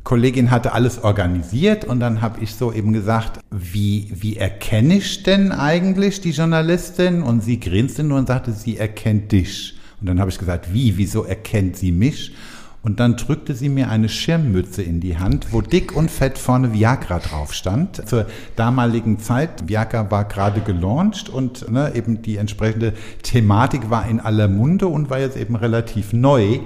Kollegin 0.03 0.51
hatte 0.51 0.73
alles 0.73 1.05
organisiert 1.05 1.85
und 1.85 2.01
dann 2.01 2.23
habe 2.23 2.41
ich 2.41 2.55
so 2.55 2.73
eben 2.73 2.93
gesagt, 2.93 3.39
wie, 3.51 4.11
wie 4.15 4.37
erkenne 4.37 4.97
ich 4.97 5.23
denn 5.23 5.53
eigentlich 5.53 6.21
die 6.21 6.31
Journalistin? 6.31 7.23
Und 7.23 7.43
sie 7.43 7.61
grinste 7.61 8.03
nur 8.03 8.19
und 8.19 8.29
sagte, 8.29 8.53
sie 8.53 8.79
erkennt 8.79 9.31
dich. 9.31 9.77
Und 10.01 10.07
dann 10.07 10.19
habe 10.19 10.31
ich 10.31 10.39
gesagt, 10.39 10.73
wie, 10.73 10.97
wieso 10.97 11.25
erkennt 11.25 11.77
sie 11.77 11.93
mich? 11.93 12.35
Und 12.83 12.99
dann 12.99 13.17
drückte 13.17 13.55
sie 13.55 13.69
mir 13.69 13.91
eine 13.91 14.09
Schirmmütze 14.09 14.83
in 14.83 15.01
die 15.01 15.19
Hand, 15.19 15.53
wo 15.53 15.61
dick 15.61 15.95
und 15.95 16.11
fett 16.11 16.39
vorne 16.39 16.73
Viagra 16.73 17.19
drauf 17.19 17.53
stand. 17.53 18.09
Zur 18.09 18.27
damaligen 18.57 19.19
Zeit, 19.19 19.69
Viagra 19.69 20.11
war 20.11 20.25
gerade 20.25 20.63
gelauncht 20.63 21.29
und 21.29 21.71
ne, 21.71 21.93
eben 21.95 22.23
die 22.23 22.39
entsprechende 22.39 22.95
Thematik 23.23 23.91
war 23.91 24.09
in 24.09 24.19
aller 24.19 24.49
Munde 24.49 24.87
und 24.87 25.11
war 25.11 25.19
jetzt 25.19 25.37
eben 25.37 25.57
relativ 25.57 26.15
neu. 26.15 26.61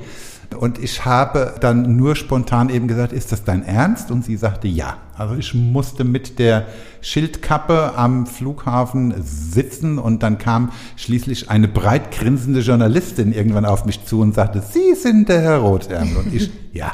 Und 0.54 0.78
ich 0.78 1.04
habe 1.04 1.54
dann 1.60 1.96
nur 1.96 2.16
spontan 2.16 2.68
eben 2.68 2.88
gesagt, 2.88 3.12
ist 3.12 3.32
das 3.32 3.44
dein 3.44 3.64
Ernst? 3.64 4.10
Und 4.10 4.24
sie 4.24 4.36
sagte 4.36 4.68
ja. 4.68 4.98
Also 5.16 5.36
ich 5.36 5.54
musste 5.54 6.04
mit 6.04 6.38
der 6.38 6.66
Schildkappe 7.00 7.92
am 7.96 8.26
Flughafen 8.26 9.14
sitzen 9.22 9.98
und 9.98 10.22
dann 10.22 10.38
kam 10.38 10.72
schließlich 10.96 11.50
eine 11.50 11.68
breit 11.68 12.10
grinsende 12.10 12.60
Journalistin 12.60 13.32
irgendwann 13.32 13.64
auf 13.64 13.84
mich 13.84 14.04
zu 14.04 14.20
und 14.20 14.34
sagte, 14.34 14.60
Sie 14.60 14.94
sind 14.94 15.28
der 15.28 15.40
Herr 15.40 15.58
Rotärmel. 15.58 16.16
Und 16.16 16.34
ich, 16.34 16.50
ja. 16.72 16.92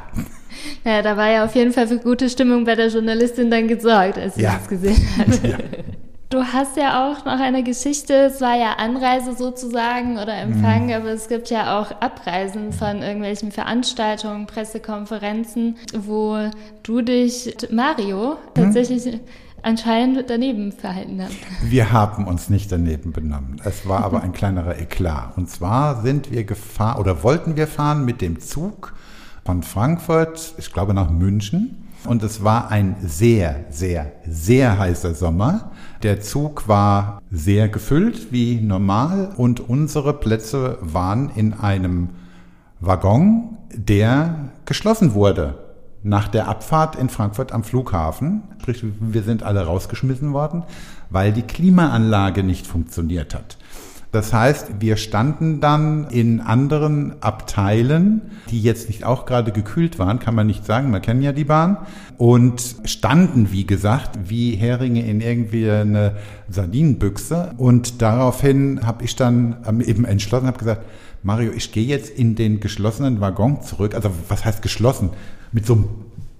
Naja, 0.85 1.03
da 1.03 1.17
war 1.17 1.31
ja 1.31 1.45
auf 1.45 1.55
jeden 1.55 1.73
Fall 1.73 1.87
für 1.87 1.99
gute 1.99 2.29
Stimmung 2.29 2.65
bei 2.65 2.75
der 2.75 2.89
Journalistin 2.89 3.51
dann 3.51 3.69
gesorgt, 3.69 4.19
als 4.19 4.35
sie 4.35 4.43
ja. 4.43 4.59
das 4.59 4.69
gesehen 4.69 5.09
hat. 5.17 5.45
Ja. 5.45 5.59
Du 6.31 6.45
hast 6.45 6.77
ja 6.77 7.11
auch 7.11 7.25
noch 7.25 7.41
eine 7.41 7.65
Geschichte, 7.65 8.15
es 8.15 8.41
war 8.41 8.57
ja 8.57 8.75
Anreise 8.75 9.35
sozusagen 9.35 10.17
oder 10.17 10.37
Empfang, 10.37 10.87
mhm. 10.87 10.93
aber 10.93 11.09
es 11.09 11.27
gibt 11.27 11.51
ja 11.51 11.81
auch 11.81 11.91
Abreisen 12.01 12.73
von 12.73 13.03
irgendwelchen 13.03 13.51
Veranstaltungen, 13.51 14.47
Pressekonferenzen, 14.47 15.77
wo 15.93 16.49
du 16.85 17.03
dich, 17.03 17.57
Mario, 17.73 18.35
mhm. 18.35 18.37
tatsächlich 18.55 19.07
mhm. 19.07 19.21
anscheinend 19.63 20.31
daneben 20.31 20.71
verhalten 20.71 21.21
hast. 21.21 21.35
Wir 21.65 21.91
haben 21.91 22.29
uns 22.29 22.49
nicht 22.49 22.71
daneben 22.71 23.11
benommen. 23.11 23.61
Es 23.65 23.89
war 23.89 24.05
aber 24.05 24.23
ein 24.23 24.33
kleinerer 24.33 24.79
Eklat. 24.79 25.37
Und 25.37 25.51
zwar 25.51 26.01
sind 26.03 26.31
wir 26.31 26.45
gefahren 26.45 27.01
oder 27.01 27.25
wollten 27.25 27.57
wir 27.57 27.67
fahren 27.67 28.05
mit 28.05 28.21
dem 28.21 28.39
Zug 28.39 28.95
von 29.45 29.65
Frankfurt, 29.65 30.55
ich 30.59 30.73
glaube 30.73 30.95
nach 30.95 31.11
München. 31.11 31.89
Und 32.05 32.23
es 32.23 32.45
war 32.45 32.71
ein 32.71 32.95
sehr, 33.03 33.65
sehr, 33.69 34.13
sehr 34.29 34.79
heißer 34.79 35.15
Sommer. 35.15 35.73
Der 36.03 36.23
Zug 36.23 36.67
war 36.67 37.21
sehr 37.31 37.69
gefüllt 37.69 38.33
wie 38.33 38.59
normal 38.59 39.35
und 39.37 39.61
unsere 39.61 40.15
Plätze 40.15 40.79
waren 40.81 41.31
in 41.35 41.53
einem 41.53 42.09
Waggon, 42.81 43.59
der 43.75 44.51
geschlossen 44.65 45.13
wurde 45.13 45.59
nach 46.03 46.29
der 46.29 46.49
Abfahrt 46.49 46.97
in 46.97 47.11
Frankfurt 47.11 47.53
am 47.53 47.65
Flughafen. 47.65 48.45
Sprich, 48.63 48.83
wir 48.99 49.23
sind 49.23 49.43
alle 49.43 49.67
rausgeschmissen 49.67 50.33
worden, 50.33 50.63
weil 51.11 51.33
die 51.33 51.43
Klimaanlage 51.43 52.43
nicht 52.43 52.67
funktioniert 52.67 53.35
hat. 53.35 53.59
Das 54.13 54.33
heißt, 54.33 54.81
wir 54.81 54.97
standen 54.97 55.61
dann 55.61 56.09
in 56.11 56.41
anderen 56.41 57.23
Abteilen, 57.23 58.23
die 58.51 58.61
jetzt 58.61 58.89
nicht 58.89 59.05
auch 59.05 59.25
gerade 59.25 59.53
gekühlt 59.53 60.01
waren, 60.01 60.19
kann 60.19 60.35
man 60.35 60.49
nicht 60.49 60.67
sagen, 60.67 60.91
wir 60.93 60.99
kennen 60.99 61.23
ja 61.23 61.33
die 61.33 61.45
Bahn, 61.45 61.79
und 62.19 62.77
standen, 62.85 63.53
wie 63.53 63.67
gesagt, 63.67 64.19
wie 64.29 64.57
Heringe 64.57 65.07
in 65.07 65.21
irgendwie 65.21 65.71
eine 65.71 66.17
Sardinenbüchse. 66.49 67.55
Und 67.57 68.03
daraufhin 68.03 68.85
habe 68.85 69.05
ich 69.05 69.15
dann 69.17 69.57
eben 69.87 70.05
entschlossen, 70.05 70.49
habe 70.49 70.59
gesagt, 70.59 70.85
Mario, 71.23 71.53
ich 71.53 71.71
gehe 71.71 71.87
jetzt 71.87 72.11
in 72.11 72.35
den 72.35 72.61
geschlossenen 72.61 73.21
Waggon 73.21 73.63
zurück. 73.63 73.95
Also 73.95 74.11
was 74.29 74.45
heißt 74.45 74.61
geschlossen? 74.61 75.11
Mit 75.53 75.67
so 75.67 75.75
einem 75.75 75.89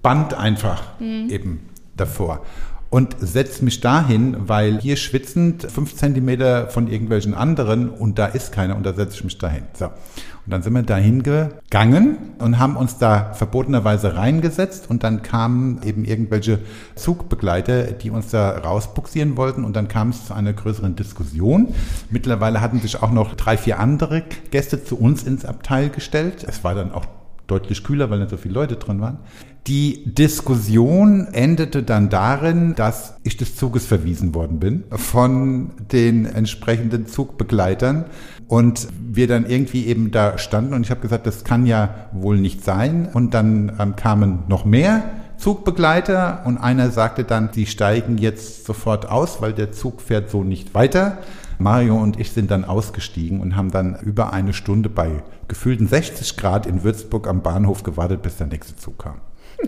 Band 0.03 0.35
einfach 0.35 0.99
mhm. 1.01 1.31
eben 1.31 1.61
davor 1.97 2.43
und 2.91 3.17
setze 3.21 3.65
mich 3.65 3.81
dahin, 3.81 4.37
weil 4.49 4.81
hier 4.81 4.97
schwitzend 4.97 5.71
fünf 5.71 5.95
Zentimeter 5.95 6.69
von 6.69 6.89
irgendwelchen 6.89 7.35
anderen 7.35 7.89
und 7.89 8.19
da 8.19 8.27
ist 8.27 8.53
keiner 8.53 8.77
und 8.77 8.85
da 8.85 8.93
setze 8.93 9.15
ich 9.15 9.25
mich 9.25 9.39
dahin. 9.39 9.63
So. 9.75 9.87
Und 9.87 10.55
dann 10.55 10.63
sind 10.63 10.73
wir 10.73 10.83
dahin 10.83 11.23
gegangen 11.23 12.17
und 12.39 12.59
haben 12.59 12.77
uns 12.77 12.99
da 12.99 13.33
verbotenerweise 13.35 14.17
reingesetzt 14.17 14.91
und 14.91 15.05
dann 15.05 15.23
kamen 15.23 15.81
eben 15.85 16.05
irgendwelche 16.05 16.59
Zugbegleiter, 16.97 17.93
die 17.93 18.11
uns 18.11 18.31
da 18.31 18.59
rausbuxieren 18.59 19.37
wollten 19.37 19.65
und 19.65 19.77
dann 19.77 19.87
kam 19.87 20.11
es 20.11 20.27
zu 20.27 20.35
einer 20.35 20.53
größeren 20.53 20.97
Diskussion. 20.97 21.75
Mittlerweile 22.11 22.61
hatten 22.61 22.81
sich 22.81 23.01
auch 23.01 23.13
noch 23.13 23.35
drei, 23.35 23.57
vier 23.57 23.79
andere 23.79 24.25
Gäste 24.51 24.83
zu 24.83 24.99
uns 24.99 25.23
ins 25.23 25.45
Abteil 25.45 25.91
gestellt. 25.91 26.45
Es 26.49 26.65
war 26.65 26.75
dann 26.75 26.91
auch 26.91 27.07
deutlich 27.47 27.85
kühler, 27.85 28.11
weil 28.11 28.21
nicht 28.21 28.31
so 28.31 28.37
viele 28.37 28.55
Leute 28.55 28.77
drin 28.77 29.01
waren. 29.01 29.19
Die 29.67 30.03
Diskussion 30.07 31.29
endete 31.33 31.83
dann 31.83 32.09
darin, 32.09 32.75
dass 32.75 33.17
ich 33.23 33.37
des 33.37 33.57
Zuges 33.57 33.85
verwiesen 33.85 34.35
worden 34.35 34.59
bin 34.59 34.85
von 34.91 35.71
den 35.93 36.25
entsprechenden 36.25 37.07
Zugbegleitern 37.07 38.07
und 38.49 38.89
wir 39.01 39.29
dann 39.29 39.45
irgendwie 39.47 39.87
eben 39.87 40.11
da 40.11 40.39
standen 40.39 40.73
und 40.75 40.83
ich 40.83 40.91
habe 40.91 41.03
gesagt, 41.03 41.27
das 41.27 41.45
kann 41.45 41.67
ja 41.67 42.09
wohl 42.13 42.39
nicht 42.39 42.65
sein. 42.65 43.09
Und 43.13 43.35
dann 43.35 43.77
ähm, 43.79 43.97
kamen 43.97 44.45
noch 44.49 44.65
mehr 44.65 45.05
Zugbegleiter 45.37 46.43
und 46.45 46.59
einer 46.59 46.91
sagte 46.91 47.25
dann, 47.25 47.51
sie 47.53 47.67
steigen 47.67 48.19
jetzt 48.19 48.65
sofort 48.65 49.09
aus, 49.09 49.41
weil 49.41 49.53
der 49.53 49.73
Zug 49.73 50.01
fährt 50.01 50.31
so 50.31 50.43
nicht 50.43 50.75
weiter. 50.75 51.19
Mario 51.59 51.97
und 51.97 52.19
ich 52.19 52.33
sind 52.33 52.51
dann 52.51 52.65
ausgestiegen 52.65 53.41
und 53.41 53.57
haben 53.57 53.71
dann 53.71 53.97
über 54.01 54.33
eine 54.33 54.55
Stunde 54.55 54.89
bei 54.89 55.23
gefühlten 55.47 55.87
60 55.87 56.37
Grad 56.37 56.67
in 56.67 56.83
Würzburg 56.83 57.29
am 57.29 57.43
Bahnhof 57.43 57.83
gewartet, 57.83 58.23
bis 58.23 58.37
der 58.37 58.49
nächste 58.49 58.77
Zug 58.77 58.99
kam. 58.99 59.21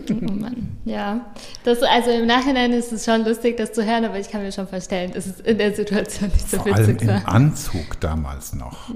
Oh 0.09 0.31
Mann, 0.31 0.77
ja. 0.85 1.25
Das, 1.63 1.81
also 1.83 2.09
im 2.09 2.25
Nachhinein 2.25 2.73
ist 2.73 2.91
es 2.91 3.05
schon 3.05 3.23
lustig, 3.23 3.57
das 3.57 3.73
zu 3.73 3.85
hören, 3.85 4.05
aber 4.05 4.19
ich 4.19 4.29
kann 4.29 4.41
mir 4.41 4.51
schon 4.51 4.67
vorstellen, 4.67 5.11
dass 5.13 5.25
es 5.25 5.39
in 5.41 5.57
der 5.57 5.73
Situation 5.73 6.29
nicht 6.29 6.49
so 6.49 6.57
vor 6.57 6.65
witzig 6.65 7.07
allem 7.07 7.21
im 7.21 7.25
Anzug 7.27 7.99
damals 7.99 8.53
noch. 8.53 8.89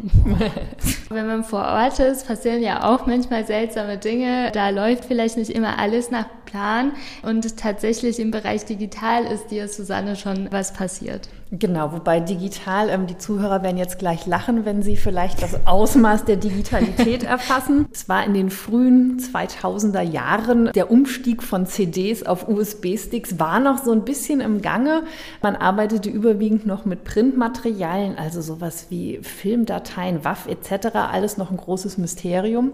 Wenn 1.10 1.28
man 1.28 1.44
vor 1.44 1.64
Ort 1.64 2.00
ist, 2.00 2.28
passieren 2.28 2.62
ja 2.62 2.84
auch 2.84 3.06
manchmal 3.06 3.46
seltsame 3.46 3.98
Dinge. 3.98 4.52
Da 4.54 4.70
läuft 4.70 5.06
vielleicht 5.06 5.38
nicht 5.38 5.52
immer 5.52 5.78
alles 5.78 6.12
nach 6.12 6.26
Plan 6.46 6.94
und 7.24 7.58
tatsächlich 7.58 8.20
im 8.20 8.32
Bereich 8.32 8.66
digital 8.66 9.26
ist 9.26 9.52
dir, 9.52 9.68
Susanne, 9.68 10.16
schon 10.16 10.48
was 10.52 10.74
passiert. 10.74 11.30
Genau, 11.52 11.94
wobei 11.94 12.20
digital, 12.20 12.90
ähm, 12.90 13.08
die 13.08 13.18
Zuhörer 13.18 13.64
werden 13.64 13.78
jetzt 13.78 14.00
gleich 14.00 14.26
lachen, 14.26 14.66
wenn 14.66 14.82
sie 14.82 14.98
vielleicht 14.98 15.42
das 15.42 15.66
Ausmaß 15.66 16.26
der 16.26 16.36
Digitalität 16.36 17.24
erfassen. 17.28 17.88
Es 17.94 18.10
war 18.10 18.26
in 18.26 18.34
den 18.34 18.50
frühen 18.50 19.18
2000er 19.20 20.02
Jahren, 20.02 20.72
der 20.74 20.92
Umstieg 20.92 21.42
von 21.42 21.66
CDs 21.66 22.24
auf 22.24 22.50
USB-Sticks 22.50 23.40
war 23.40 23.62
noch 23.62 23.82
so 23.82 23.94
ein 23.94 24.04
bisschen 24.04 24.42
im 24.42 24.62
Gange. 24.62 25.04
Man 25.42 25.56
arbeitete 25.56 26.10
überwiegend 26.10 26.66
noch 26.66 26.84
mit 26.84 27.06
Printmaterialien, 27.06 28.18
also 28.18 28.42
sowas 28.42 28.88
wie 28.90 29.20
Filmdateien, 29.22 30.26
WAF 30.26 30.48
etc., 30.48 30.96
alles 30.96 31.38
noch 31.38 31.50
ein 31.50 31.58
großes 31.58 31.98
Mysterium. 31.98 32.74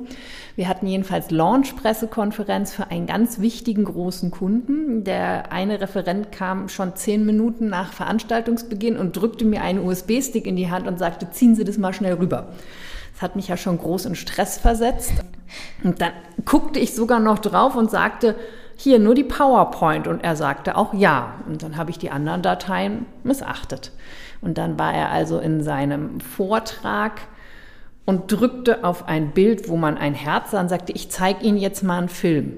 Wir 0.55 0.67
hatten 0.67 0.87
jedenfalls 0.87 1.29
Launch-Pressekonferenz 1.31 2.73
für 2.73 2.89
einen 2.89 3.05
ganz 3.07 3.39
wichtigen 3.39 3.85
großen 3.85 4.31
Kunden. 4.31 5.03
Der 5.03 5.51
eine 5.51 5.81
Referent 5.81 6.31
kam 6.31 6.69
schon 6.69 6.95
zehn 6.95 7.25
Minuten 7.25 7.69
nach 7.69 7.91
Veranstaltungsbeginn 8.63 8.97
und 8.97 9.15
drückte 9.15 9.45
mir 9.45 9.61
einen 9.61 9.85
USB-Stick 9.85 10.45
in 10.47 10.55
die 10.55 10.69
Hand 10.69 10.87
und 10.87 10.99
sagte, 10.99 11.29
ziehen 11.31 11.55
Sie 11.55 11.63
das 11.63 11.77
mal 11.77 11.93
schnell 11.93 12.13
rüber. 12.13 12.47
Das 13.13 13.21
hat 13.21 13.35
mich 13.35 13.47
ja 13.47 13.57
schon 13.57 13.77
groß 13.77 14.05
in 14.05 14.15
Stress 14.15 14.57
versetzt. 14.57 15.13
Und 15.83 16.01
dann 16.01 16.11
guckte 16.45 16.79
ich 16.79 16.95
sogar 16.95 17.19
noch 17.19 17.39
drauf 17.39 17.75
und 17.75 17.91
sagte, 17.91 18.35
hier 18.75 18.97
nur 18.99 19.13
die 19.13 19.23
PowerPoint. 19.23 20.07
Und 20.07 20.23
er 20.23 20.35
sagte 20.35 20.75
auch 20.75 20.93
ja. 20.93 21.35
Und 21.47 21.63
dann 21.63 21.77
habe 21.77 21.91
ich 21.91 21.99
die 21.99 22.09
anderen 22.09 22.41
Dateien 22.41 23.05
missachtet. 23.23 23.91
Und 24.41 24.57
dann 24.57 24.79
war 24.79 24.93
er 24.93 25.09
also 25.09 25.39
in 25.39 25.63
seinem 25.63 26.19
Vortrag 26.19 27.21
und 28.05 28.31
drückte 28.31 28.83
auf 28.83 29.07
ein 29.07 29.31
Bild, 29.31 29.69
wo 29.69 29.77
man 29.77 29.97
ein 29.97 30.15
Herz 30.15 30.51
sah 30.51 30.59
und 30.59 30.69
sagte, 30.69 30.91
ich 30.91 31.09
zeige 31.09 31.45
Ihnen 31.45 31.57
jetzt 31.57 31.83
mal 31.83 31.99
einen 31.99 32.09
Film. 32.09 32.55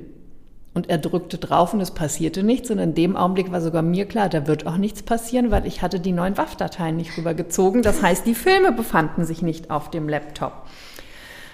Und 0.76 0.90
er 0.90 0.98
drückte 0.98 1.38
drauf 1.38 1.74
und 1.74 1.80
es 1.80 1.92
passierte 1.92 2.44
nichts. 2.44 2.70
Und 2.70 2.80
in 2.80 2.94
dem 2.94 3.16
Augenblick 3.16 3.50
war 3.52 3.62
sogar 3.62 3.82
mir 3.82 4.06
klar, 4.06 4.28
da 4.28 4.46
wird 4.46 4.68
auch 4.68 4.76
nichts 4.76 5.02
passieren, 5.04 5.50
weil 5.50 5.66
ich 5.66 5.82
hatte 5.82 6.02
die 6.02 6.12
neuen 6.12 6.38
WAF-Dateien 6.38 6.98
nicht 6.98 7.18
rübergezogen. 7.18 7.82
Das 7.82 8.02
heißt, 8.02 8.28
die 8.28 8.36
Filme 8.36 8.74
befanden 8.74 9.24
sich 9.24 9.42
nicht 9.42 9.72
auf 9.72 9.90
dem 9.90 10.10
Laptop. 10.10 10.52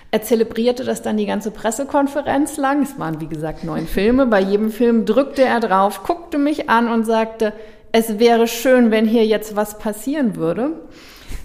Er 0.10 0.24
zelebrierte 0.24 0.84
das 0.84 1.04
dann 1.04 1.18
die 1.18 1.28
ganze 1.28 1.51
Pressekonferenz 1.51 2.58
lang. 2.58 2.82
Es 2.82 2.98
waren, 2.98 3.22
wie 3.22 3.28
gesagt, 3.28 3.63
neun 3.63 3.86
Filme. 3.86 4.25
Bei 4.25 4.42
jedem 4.42 4.72
Film 4.72 5.06
drückte 5.06 5.44
er 5.44 5.60
drauf, 5.60 6.04
guckte 6.04 6.40
mich 6.40 6.70
an 6.70 6.90
und 6.90 7.06
sagte, 7.06 7.54
es 7.92 8.18
wäre 8.18 8.48
schön, 8.48 8.90
wenn 8.90 9.06
hier 9.06 9.25
jetzt 9.25 9.56
was 9.56 9.78
passieren 9.78 10.36
würde. 10.36 10.72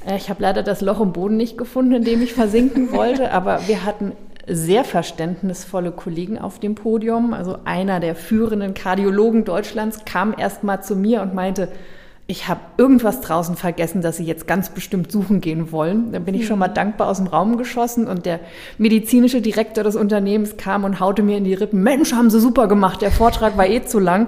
Äh, 0.06 0.16
ich 0.16 0.30
habe 0.30 0.42
leider 0.42 0.62
das 0.62 0.80
Loch 0.80 1.00
im 1.00 1.12
Boden 1.12 1.36
nicht 1.36 1.58
gefunden, 1.58 1.92
in 1.92 2.04
dem 2.04 2.22
ich 2.22 2.32
versinken 2.32 2.90
wollte, 2.92 3.32
aber 3.32 3.60
wir 3.68 3.84
hatten 3.84 4.12
sehr 4.46 4.84
verständnisvolle 4.84 5.92
Kollegen 5.92 6.38
auf 6.38 6.60
dem 6.60 6.74
Podium. 6.74 7.34
Also 7.34 7.58
einer 7.64 8.00
der 8.00 8.14
führenden 8.14 8.74
Kardiologen 8.74 9.44
Deutschlands 9.44 10.04
kam 10.04 10.34
erst 10.36 10.62
mal 10.62 10.82
zu 10.82 10.96
mir 10.96 11.22
und 11.22 11.34
meinte, 11.34 11.68
ich 12.28 12.48
habe 12.48 12.60
irgendwas 12.76 13.20
draußen 13.20 13.54
vergessen, 13.54 14.02
dass 14.02 14.16
Sie 14.16 14.24
jetzt 14.24 14.48
ganz 14.48 14.70
bestimmt 14.70 15.12
suchen 15.12 15.40
gehen 15.40 15.70
wollen. 15.70 16.10
Dann 16.10 16.24
bin 16.24 16.34
ich 16.34 16.46
schon 16.46 16.58
mal 16.58 16.66
dankbar 16.66 17.08
aus 17.08 17.18
dem 17.18 17.28
Raum 17.28 17.56
geschossen 17.56 18.08
und 18.08 18.26
der 18.26 18.40
medizinische 18.78 19.40
Direktor 19.40 19.84
des 19.84 19.94
Unternehmens 19.94 20.56
kam 20.56 20.82
und 20.82 20.98
haute 20.98 21.22
mir 21.22 21.36
in 21.36 21.44
die 21.44 21.54
Rippen. 21.54 21.84
Mensch, 21.84 22.12
haben 22.12 22.28
Sie 22.28 22.40
super 22.40 22.66
gemacht, 22.66 23.00
der 23.00 23.12
Vortrag 23.12 23.56
war 23.56 23.68
eh 23.68 23.84
zu 23.84 24.00
lang. 24.00 24.26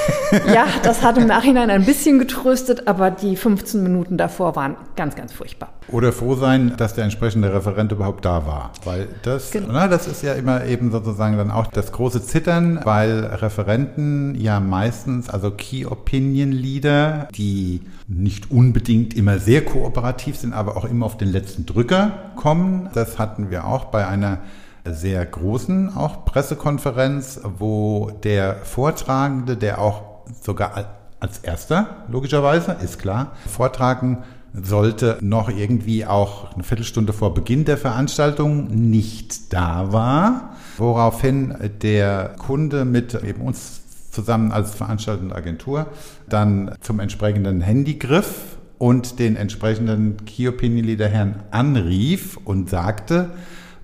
ja, 0.54 0.66
das 0.84 1.02
hat 1.02 1.18
im 1.18 1.26
Nachhinein 1.26 1.70
ein 1.70 1.84
bisschen 1.84 2.20
getröstet, 2.20 2.86
aber 2.86 3.10
die 3.10 3.34
15 3.34 3.82
Minuten 3.82 4.16
davor 4.16 4.54
waren 4.54 4.76
ganz, 4.94 5.16
ganz 5.16 5.32
furchtbar. 5.32 5.72
Oder 5.88 6.12
froh 6.12 6.36
sein, 6.36 6.74
dass 6.76 6.94
der 6.94 7.02
entsprechende 7.02 7.52
Referent 7.52 7.90
überhaupt 7.90 8.24
da 8.24 8.46
war. 8.46 8.70
Weil 8.84 9.08
das, 9.22 9.50
genau. 9.50 9.68
na, 9.72 9.88
das 9.88 10.06
ist 10.06 10.22
ja 10.22 10.34
immer 10.34 10.66
eben 10.66 10.92
sozusagen 10.92 11.36
dann 11.36 11.50
auch 11.50 11.66
das 11.66 11.90
große 11.90 12.22
Zittern, 12.22 12.80
weil 12.84 13.24
Referenten 13.24 14.36
ja 14.36 14.60
meistens, 14.60 15.28
also 15.28 15.50
Key 15.50 15.86
Opinion 15.86 16.52
Leader, 16.52 17.28
die 17.40 17.80
nicht 18.06 18.50
unbedingt 18.50 19.16
immer 19.16 19.38
sehr 19.38 19.64
kooperativ 19.64 20.36
sind, 20.36 20.52
aber 20.52 20.76
auch 20.76 20.84
immer 20.84 21.06
auf 21.06 21.16
den 21.16 21.32
letzten 21.32 21.64
Drücker 21.64 22.32
kommen. 22.36 22.90
Das 22.92 23.18
hatten 23.18 23.50
wir 23.50 23.64
auch 23.64 23.86
bei 23.86 24.06
einer 24.06 24.40
sehr 24.84 25.24
großen 25.24 25.96
auch 25.96 26.26
Pressekonferenz, 26.26 27.40
wo 27.58 28.10
der 28.24 28.56
Vortragende, 28.56 29.56
der 29.56 29.80
auch 29.80 30.02
sogar 30.42 30.84
als 31.18 31.38
erster, 31.38 32.04
logischerweise, 32.08 32.76
ist 32.82 32.98
klar, 32.98 33.32
vortragen 33.46 34.18
sollte, 34.52 35.16
noch 35.22 35.48
irgendwie 35.48 36.04
auch 36.04 36.52
eine 36.52 36.64
Viertelstunde 36.64 37.12
vor 37.14 37.32
Beginn 37.32 37.64
der 37.64 37.78
Veranstaltung 37.78 38.66
nicht 38.90 39.52
da 39.52 39.92
war, 39.92 40.56
woraufhin 40.76 41.54
der 41.82 42.34
Kunde 42.36 42.84
mit 42.84 43.14
eben 43.14 43.40
uns 43.42 43.79
zusammen 44.20 44.52
als 44.52 44.74
veranstaltende 44.74 45.34
Agentur 45.34 45.86
dann 46.28 46.74
zum 46.80 47.00
entsprechenden 47.00 47.60
Handygriff 47.60 48.58
und 48.78 49.18
den 49.18 49.36
entsprechenden 49.36 50.24
Key 50.24 50.48
Opinion 50.48 50.86
Leader 50.86 51.08
Herrn 51.08 51.42
anrief 51.50 52.38
und 52.44 52.70
sagte, 52.70 53.30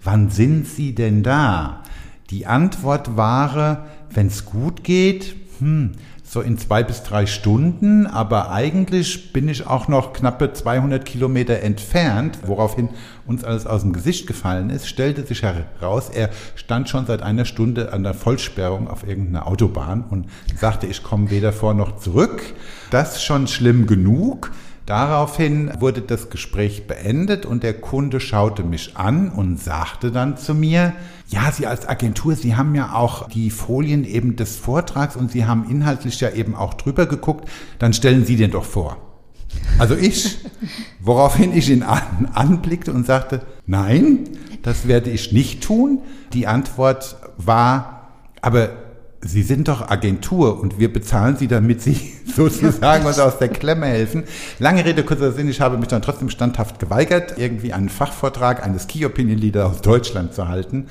wann 0.03 0.31
sind 0.31 0.67
Sie 0.67 0.95
denn 0.95 1.23
da? 1.23 1.83
Die 2.31 2.47
Antwort 2.47 3.17
war, 3.17 3.87
wenn 4.11 4.29
es 4.29 4.45
gut 4.45 4.85
geht, 4.85 5.37
hm, 5.59 5.93
so 6.37 6.43
in 6.43 6.59
zwei 6.59 6.83
bis 6.83 7.03
drei 7.03 7.25
Stunden, 7.25 8.07
aber 8.07 8.51
eigentlich 8.51 9.33
bin 9.33 9.49
ich 9.49 9.67
auch 9.67 9.89
noch 9.89 10.13
knappe 10.13 10.53
200 10.53 11.03
Kilometer 11.03 11.61
entfernt, 11.61 12.41
woraufhin 12.45 12.91
uns 13.27 13.43
alles 13.43 13.67
aus 13.67 13.81
dem 13.81 13.95
Gesicht 13.95 14.27
gefallen 14.27 14.69
ist, 14.69 14.87
stellte 14.87 15.25
sich 15.25 15.43
heraus, 15.43 16.11
er 16.11 16.29
stand 16.55 16.91
schon 16.91 17.07
seit 17.07 17.23
einer 17.23 17.47
Stunde 17.47 17.95
an 17.95 18.03
der 18.03 18.13
Vollsperrung 18.13 18.87
auf 18.87 19.09
irgendeiner 19.09 19.47
Autobahn 19.47 20.05
und 20.11 20.27
sagte, 20.55 20.87
ich 20.87 21.03
komme 21.03 21.31
weder 21.31 21.55
vor 21.55 21.73
noch 21.73 21.97
zurück. 21.97 22.43
Das 22.91 23.25
schon 23.25 23.47
schlimm 23.47 23.87
genug. 23.87 24.51
Daraufhin 24.87 25.73
wurde 25.81 26.01
das 26.01 26.31
Gespräch 26.31 26.87
beendet 26.87 27.45
und 27.45 27.65
der 27.65 27.75
Kunde 27.75 28.21
schaute 28.21 28.63
mich 28.63 28.97
an 28.97 29.31
und 29.31 29.61
sagte 29.61 30.13
dann 30.13 30.37
zu 30.37 30.55
mir, 30.55 30.93
ja, 31.27 31.51
Sie 31.51 31.67
als 31.67 31.89
Agentur, 31.89 32.37
Sie 32.37 32.55
haben 32.55 32.73
ja 32.77 32.95
auch 32.95 33.29
die 33.29 33.51
Folien 33.51 34.05
eben 34.05 34.37
des 34.37 34.55
Vortrags 34.55 35.17
und 35.17 35.33
Sie 35.33 35.45
haben 35.45 35.69
inhaltlich 35.69 36.21
ja 36.21 36.31
eben 36.31 36.55
auch 36.55 36.75
drüber 36.75 37.07
geguckt, 37.07 37.49
dann 37.81 37.95
stellen 37.95 38.25
Sie 38.25 38.37
den 38.37 38.53
doch 38.53 38.65
vor. 38.65 38.97
Also 39.77 39.97
ich, 39.97 40.39
woraufhin 41.01 41.53
ich 41.53 41.69
ihn 41.69 41.83
an, 41.83 42.31
anblickte 42.33 42.93
und 42.93 43.07
sagte, 43.07 43.43
nein, 43.67 44.21
das 44.63 44.87
werde 44.87 45.11
ich 45.11 45.33
nicht 45.33 45.65
tun. 45.65 45.99
Die 46.33 46.47
Antwort 46.47 47.17
war, 47.39 48.13
aber 48.41 48.86
Sie 49.27 49.43
sind 49.43 49.67
doch 49.69 49.89
Agentur 49.89 50.61
und 50.61 50.79
wir 50.79 50.93
bezahlen 50.93 51.37
Sie, 51.37 51.49
damit 51.49 51.83
Sie 51.83 52.13
sozusagen 52.37 53.05
uns 53.05 53.19
aus 53.19 53.39
der 53.39 53.49
Klemme 53.49 53.87
helfen. 53.87 54.25
Lange 54.59 54.85
Rede, 54.85 55.03
kurzer 55.05 55.33
Sinn, 55.33 55.49
ich 55.49 55.61
habe 55.61 55.79
mich 55.79 55.89
dann 55.89 56.03
trotzdem 56.03 56.31
standhaft 56.31 56.79
geweigert, 56.79 57.35
irgendwie 57.37 57.73
einen 57.73 57.89
Fachvortrag 57.89 58.65
eines 58.65 58.87
Key 58.87 59.05
Opinion 59.05 59.39
Leader 59.39 59.67
aus 59.67 59.81
Deutschland 59.81 60.35
zu 60.35 60.49
halten. 60.49 60.87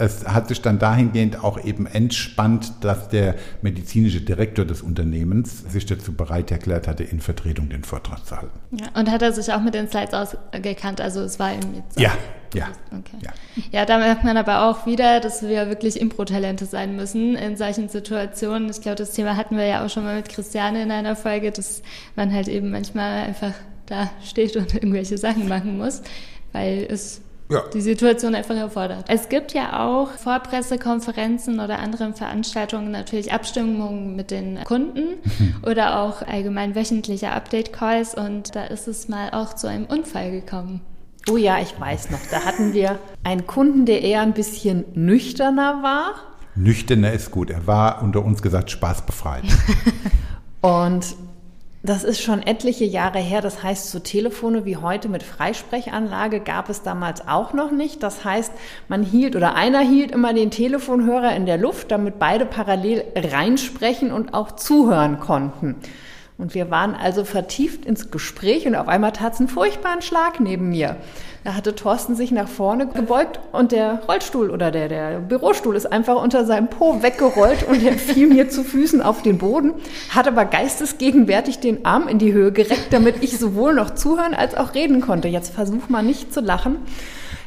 Es 0.00 0.26
hat 0.26 0.48
sich 0.48 0.62
dann 0.62 0.78
dahingehend 0.78 1.44
auch 1.44 1.62
eben 1.62 1.86
entspannt, 1.86 2.72
dass 2.80 3.08
der 3.08 3.34
medizinische 3.62 4.20
Direktor 4.20 4.64
des 4.64 4.82
Unternehmens 4.82 5.60
sich 5.70 5.84
dazu 5.86 6.14
bereit 6.14 6.50
erklärt 6.50 6.88
hatte, 6.88 7.04
in 7.04 7.20
Vertretung 7.20 7.68
den 7.68 7.84
Vortrag 7.84 8.24
zu 8.24 8.36
halten. 8.36 8.58
Ja, 8.72 8.86
und 8.98 9.10
hat 9.10 9.22
er 9.22 9.32
sich 9.32 9.52
auch 9.52 9.60
mit 9.60 9.74
den 9.74 9.88
Slides 9.88 10.14
ausgekannt? 10.14 11.00
Also 11.00 11.20
es 11.20 11.38
war 11.38 11.52
ihm 11.52 11.74
jetzt. 11.74 12.00
Ja, 12.00 12.12
ja. 12.54 12.68
Okay. 12.90 13.16
ja. 13.20 13.30
Ja, 13.70 13.84
da 13.84 13.98
merkt 13.98 14.24
man 14.24 14.36
aber 14.36 14.64
auch 14.68 14.86
wieder, 14.86 15.20
dass 15.20 15.42
wir 15.42 15.68
wirklich 15.68 16.00
Impro-Talente 16.00 16.64
sein 16.64 16.96
müssen 16.96 17.36
in 17.36 17.56
solchen 17.56 17.88
Situationen. 17.88 18.70
Ich 18.70 18.80
glaube, 18.80 18.96
das 18.96 19.12
Thema 19.12 19.36
hatten 19.36 19.56
wir 19.56 19.66
ja 19.66 19.84
auch 19.84 19.90
schon 19.90 20.04
mal 20.04 20.16
mit 20.16 20.28
Christiane 20.28 20.82
in 20.82 20.90
einer 20.90 21.14
Folge, 21.14 21.50
dass 21.50 21.82
man 22.16 22.32
halt 22.32 22.48
eben 22.48 22.70
manchmal 22.70 23.24
einfach 23.24 23.52
da 23.86 24.10
steht 24.24 24.56
und 24.56 24.74
irgendwelche 24.74 25.18
Sachen 25.18 25.48
machen 25.48 25.78
muss, 25.78 26.02
weil 26.52 26.86
es 26.88 27.20
ja. 27.50 27.62
die 27.74 27.80
Situation 27.80 28.34
einfach 28.34 28.56
erfordert. 28.56 29.04
Es 29.08 29.28
gibt 29.28 29.52
ja 29.52 29.86
auch 29.86 30.10
vor 30.12 30.38
Pressekonferenzen 30.38 31.60
oder 31.60 31.78
anderen 31.78 32.14
Veranstaltungen 32.14 32.90
natürlich 32.90 33.32
Abstimmungen 33.32 34.16
mit 34.16 34.30
den 34.30 34.62
Kunden 34.64 35.18
oder 35.66 36.00
auch 36.00 36.22
allgemein 36.22 36.74
wöchentliche 36.74 37.30
Update-Calls 37.30 38.14
und 38.14 38.54
da 38.54 38.64
ist 38.64 38.88
es 38.88 39.08
mal 39.08 39.30
auch 39.32 39.54
zu 39.54 39.66
einem 39.66 39.86
Unfall 39.86 40.30
gekommen. 40.30 40.80
Oh 41.28 41.36
ja, 41.36 41.58
ich 41.60 41.78
weiß 41.78 42.10
noch. 42.10 42.20
Da 42.30 42.44
hatten 42.44 42.72
wir 42.72 42.98
einen 43.24 43.46
Kunden, 43.46 43.84
der 43.84 44.02
eher 44.02 44.22
ein 44.22 44.32
bisschen 44.32 44.84
nüchterner 44.94 45.82
war. 45.82 46.14
Nüchterner 46.54 47.12
ist 47.12 47.30
gut. 47.30 47.50
Er 47.50 47.66
war 47.66 48.02
unter 48.02 48.24
uns 48.24 48.42
gesagt 48.42 48.70
spaßbefreit. 48.70 49.44
und 50.62 51.14
das 51.82 52.04
ist 52.04 52.20
schon 52.20 52.42
etliche 52.42 52.84
Jahre 52.84 53.18
her. 53.18 53.40
Das 53.40 53.62
heißt, 53.62 53.90
so 53.90 54.00
Telefone 54.00 54.66
wie 54.66 54.76
heute 54.76 55.08
mit 55.08 55.22
Freisprechanlage 55.22 56.40
gab 56.40 56.68
es 56.68 56.82
damals 56.82 57.26
auch 57.26 57.54
noch 57.54 57.70
nicht. 57.70 58.02
Das 58.02 58.24
heißt, 58.24 58.52
man 58.88 59.02
hielt 59.02 59.34
oder 59.34 59.54
einer 59.54 59.80
hielt 59.80 60.10
immer 60.10 60.34
den 60.34 60.50
Telefonhörer 60.50 61.34
in 61.34 61.46
der 61.46 61.56
Luft, 61.56 61.90
damit 61.90 62.18
beide 62.18 62.44
parallel 62.44 63.04
reinsprechen 63.16 64.12
und 64.12 64.34
auch 64.34 64.52
zuhören 64.52 65.20
konnten. 65.20 65.76
Und 66.40 66.54
wir 66.54 66.70
waren 66.70 66.94
also 66.94 67.24
vertieft 67.24 67.84
ins 67.84 68.10
Gespräch 68.10 68.66
und 68.66 68.74
auf 68.74 68.88
einmal 68.88 69.12
tat 69.12 69.34
es 69.34 69.40
einen 69.40 69.48
furchtbaren 69.48 70.00
Schlag 70.00 70.40
neben 70.40 70.70
mir. 70.70 70.96
Da 71.44 71.54
hatte 71.54 71.74
Thorsten 71.74 72.14
sich 72.14 72.32
nach 72.32 72.48
vorne 72.48 72.86
gebeugt 72.86 73.40
und 73.52 73.72
der 73.72 74.02
Rollstuhl 74.06 74.50
oder 74.50 74.70
der, 74.70 74.88
der 74.88 75.18
Bürostuhl 75.20 75.74
ist 75.74 75.90
einfach 75.90 76.22
unter 76.22 76.44
seinem 76.44 76.68
Po 76.68 77.02
weggerollt 77.02 77.66
und 77.68 77.82
er 77.82 77.94
fiel 77.94 78.26
mir 78.26 78.50
zu 78.50 78.62
Füßen 78.62 79.00
auf 79.00 79.22
den 79.22 79.38
Boden, 79.38 79.72
hat 80.10 80.28
aber 80.28 80.44
geistesgegenwärtig 80.44 81.58
den 81.58 81.86
Arm 81.86 82.08
in 82.08 82.18
die 82.18 82.32
Höhe 82.32 82.52
gereckt, 82.52 82.88
damit 82.90 83.22
ich 83.22 83.38
sowohl 83.38 83.74
noch 83.74 83.94
zuhören 83.94 84.34
als 84.34 84.54
auch 84.54 84.74
reden 84.74 85.00
konnte. 85.00 85.28
Jetzt 85.28 85.54
versuch 85.54 85.88
mal 85.88 86.02
nicht 86.02 86.32
zu 86.32 86.40
lachen. 86.40 86.76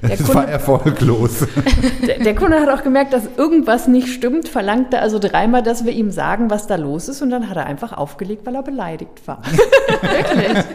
Der 0.04 0.18
das 0.18 0.28
Kunde, 0.28 0.36
war 0.36 0.48
erfolglos. 0.48 1.48
Der, 2.06 2.20
der, 2.20 2.36
Kunde 2.36 2.60
hat 2.60 2.68
auch 2.68 2.84
gemerkt, 2.84 3.14
dass 3.14 3.24
irgendwas 3.38 3.88
nicht 3.88 4.10
stimmt, 4.10 4.50
verlangte 4.50 5.00
also 5.00 5.18
dreimal, 5.18 5.64
dass 5.64 5.86
wir 5.86 5.94
ihm 5.94 6.12
sagen, 6.12 6.50
was 6.50 6.68
da 6.68 6.76
los 6.76 7.08
ist 7.08 7.22
und 7.22 7.30
dann 7.30 7.50
hat 7.50 7.56
er 7.56 7.66
einfach 7.66 7.94
aufgelegt, 7.94 8.46
weil 8.46 8.56
er 8.56 8.64
beleidigt 8.64 9.26
war. 9.26 9.42
Wirklich? 10.02 10.66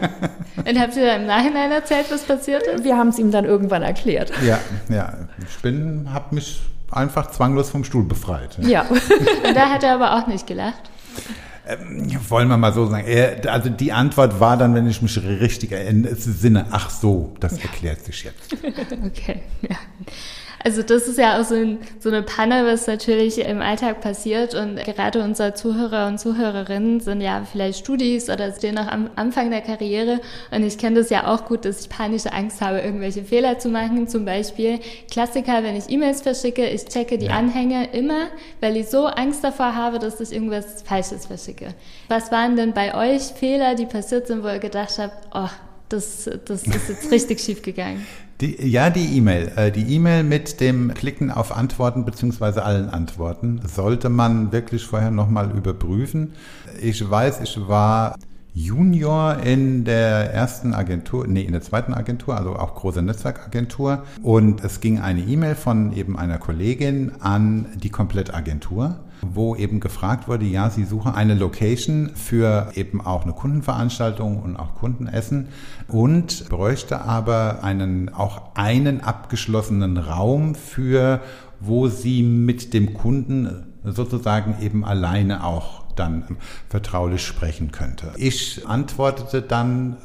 Und 0.65 0.79
habt 0.79 0.97
ihr 0.97 1.15
im 1.15 1.27
Nachhinein 1.27 1.71
erzählt, 1.71 2.07
was 2.09 2.23
passiert 2.23 2.63
ist? 2.63 2.83
Wir 2.83 2.97
haben 2.97 3.09
es 3.09 3.19
ihm 3.19 3.29
dann 3.29 3.45
irgendwann 3.45 3.83
erklärt. 3.83 4.31
Ja, 4.45 4.59
ja. 4.89 5.13
Ich 5.47 5.61
bin, 5.61 6.09
habe 6.11 6.33
mich 6.33 6.61
einfach 6.91 7.29
zwanglos 7.29 7.69
vom 7.69 7.83
Stuhl 7.83 8.03
befreit. 8.03 8.57
Ja. 8.61 8.81
und 8.81 9.55
da 9.55 9.69
hat 9.69 9.83
er 9.83 9.93
aber 9.93 10.17
auch 10.17 10.27
nicht 10.27 10.47
gelacht. 10.47 10.89
Ähm, 11.69 12.09
wollen 12.29 12.47
wir 12.47 12.57
mal 12.57 12.73
so 12.73 12.87
sagen. 12.87 13.05
Er, 13.07 13.51
also 13.51 13.69
die 13.69 13.91
Antwort 13.91 14.39
war 14.39 14.57
dann, 14.57 14.73
wenn 14.73 14.87
ich 14.87 15.01
mich 15.03 15.21
richtig 15.23 15.71
erinnere, 15.71 16.65
ach 16.71 16.89
so, 16.89 17.35
das 17.39 17.59
erklärt 17.59 18.03
sich 18.03 18.23
jetzt. 18.23 18.53
okay, 19.05 19.41
ja. 19.61 19.75
Also 20.63 20.83
das 20.83 21.07
ist 21.07 21.17
ja 21.17 21.39
auch 21.39 21.45
so, 21.45 21.55
ein, 21.55 21.77
so, 21.99 22.09
eine 22.09 22.21
Panne, 22.21 22.65
was 22.65 22.85
natürlich 22.85 23.39
im 23.39 23.61
Alltag 23.61 24.01
passiert 24.01 24.55
und 24.55 24.75
gerade 24.83 25.23
unsere 25.23 25.53
Zuhörer 25.53 26.07
und 26.07 26.19
Zuhörerinnen 26.19 26.99
sind 26.99 27.21
ja 27.21 27.43
vielleicht 27.49 27.79
Studis 27.79 28.29
oder 28.29 28.51
stehen 28.51 28.75
noch 28.75 28.87
am 28.87 29.09
Anfang 29.15 29.51
der 29.51 29.61
Karriere 29.61 30.19
und 30.51 30.63
ich 30.63 30.77
kenne 30.77 30.99
das 30.99 31.09
ja 31.09 31.27
auch 31.27 31.45
gut, 31.45 31.63
dass 31.63 31.81
ich 31.81 31.89
panische 31.89 32.33
Angst 32.33 32.59
habe, 32.59 32.79
irgendwelche 32.79 33.23
Fehler 33.23 33.57
zu 33.57 33.69
machen. 33.69 34.07
Zum 34.09 34.25
Beispiel 34.25 34.79
Klassiker, 35.09 35.63
wenn 35.63 35.77
ich 35.77 35.89
E-Mails 35.89 36.21
verschicke, 36.21 36.67
ich 36.67 36.85
checke 36.85 37.17
die 37.17 37.27
ja. 37.27 37.37
Anhänge 37.37 37.91
immer, 37.93 38.27
weil 38.59 38.75
ich 38.75 38.87
so 38.87 39.05
Angst 39.05 39.43
davor 39.43 39.75
habe, 39.75 39.97
dass 39.97 40.19
ich 40.19 40.33
irgendwas 40.33 40.81
Falsches 40.83 41.27
verschicke. 41.27 41.73
Was 42.09 42.31
waren 42.31 42.57
denn 42.57 42.73
bei 42.73 42.95
euch 42.95 43.21
Fehler, 43.21 43.75
die 43.75 43.85
passiert 43.85 44.27
sind, 44.27 44.43
wo 44.43 44.47
ihr 44.47 44.59
gedacht 44.59 44.97
habt, 44.97 45.27
oh, 45.33 45.49
das, 45.87 46.29
das 46.45 46.63
ist 46.63 46.89
jetzt 46.89 47.11
richtig 47.11 47.39
schief 47.39 47.61
gegangen? 47.61 48.05
Die, 48.41 48.55
ja, 48.65 48.89
die 48.89 49.17
E-Mail. 49.17 49.51
Äh, 49.57 49.71
die 49.71 49.95
E-Mail 49.95 50.23
mit 50.23 50.61
dem 50.61 50.93
Klicken 50.93 51.29
auf 51.29 51.55
Antworten 51.55 52.05
beziehungsweise 52.05 52.63
allen 52.63 52.89
Antworten 52.89 53.59
sollte 53.67 54.07
man 54.07 54.53
wirklich 54.53 54.85
vorher 54.85 55.11
nochmal 55.11 55.51
überprüfen. 55.51 56.33
Ich 56.81 57.09
weiß, 57.09 57.41
ich 57.41 57.67
war 57.67 58.15
Junior 58.53 59.39
in 59.43 59.83
der 59.83 60.33
ersten 60.33 60.73
Agentur, 60.73 61.27
nee, 61.27 61.41
in 61.41 61.51
der 61.51 61.61
zweiten 61.61 61.93
Agentur, 61.93 62.37
also 62.37 62.55
auch 62.55 62.75
große 62.75 63.01
Netzwerkagentur. 63.01 64.03
Und 64.23 64.63
es 64.63 64.79
ging 64.79 64.99
eine 64.99 65.19
E-Mail 65.19 65.55
von 65.55 65.91
eben 65.91 66.17
einer 66.17 66.37
Kollegin 66.37 67.11
an 67.19 67.65
die 67.75 67.89
Komplettagentur 67.89 68.99
wo 69.21 69.55
eben 69.55 69.79
gefragt 69.79 70.27
wurde, 70.27 70.45
ja, 70.45 70.69
sie 70.69 70.83
suche 70.83 71.13
eine 71.13 71.35
Location 71.35 72.11
für 72.15 72.71
eben 72.75 73.01
auch 73.01 73.23
eine 73.23 73.33
Kundenveranstaltung 73.33 74.41
und 74.41 74.55
auch 74.55 74.75
Kundenessen 74.75 75.47
und 75.87 76.47
bräuchte 76.49 77.01
aber 77.01 77.63
einen, 77.63 78.09
auch 78.09 78.55
einen 78.55 79.01
abgeschlossenen 79.01 79.97
Raum 79.97 80.55
für, 80.55 81.21
wo 81.59 81.87
sie 81.87 82.23
mit 82.23 82.73
dem 82.73 82.93
Kunden 82.93 83.67
sozusagen 83.83 84.55
eben 84.61 84.85
alleine 84.85 85.43
auch 85.43 85.83
dann 85.95 86.37
vertraulich 86.69 87.25
sprechen 87.25 87.71
könnte. 87.71 88.13
Ich 88.15 88.67
antwortete 88.67 89.41
dann 89.41 89.97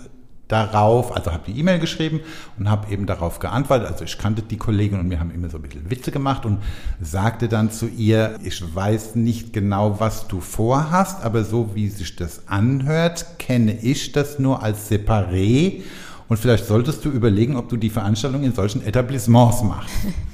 darauf, 0.49 1.17
also 1.17 1.33
habe 1.33 1.45
die 1.47 1.59
E-Mail 1.59 1.79
geschrieben 1.79 2.21
und 2.59 2.71
habe 2.71 2.93
eben 2.93 3.07
darauf 3.07 3.39
geantwortet. 3.39 3.89
Also 3.91 4.05
ich 4.05 4.19
kannte 4.19 4.43
die 4.43 4.57
Kollegin 4.57 5.01
und 5.01 5.11
wir 5.11 5.21
haben 5.21 5.31
immer 5.31 5.49
so 5.49 5.59
ein 5.59 5.63
bisschen 5.63 5.91
Witze 5.91 6.11
gemacht 6.11 6.45
und 6.45 6.59
sagte 7.01 7.49
dann 7.49 7.71
zu 7.71 7.87
ihr, 7.87 8.39
ich 8.43 8.63
weiß 8.75 9.15
nicht 9.15 9.53
genau, 9.53 10.01
was 10.01 10.29
du 10.29 10.41
vorhast, 10.41 11.23
aber 11.25 11.45
so 11.45 11.75
wie 11.75 11.89
sich 11.89 12.17
das 12.17 12.49
anhört, 12.49 13.39
kenne 13.39 13.79
ich 13.81 14.13
das 14.13 14.39
nur 14.39 14.63
als 14.63 14.91
Separé 14.91 15.83
und 16.29 16.39
vielleicht 16.39 16.67
solltest 16.67 17.05
du 17.05 17.11
überlegen, 17.11 17.57
ob 17.57 17.69
du 17.69 17.77
die 17.77 17.91
Veranstaltung 17.91 18.45
in 18.45 18.53
solchen 18.53 18.85
Etablissements 18.85 19.63
machst. 19.63 19.95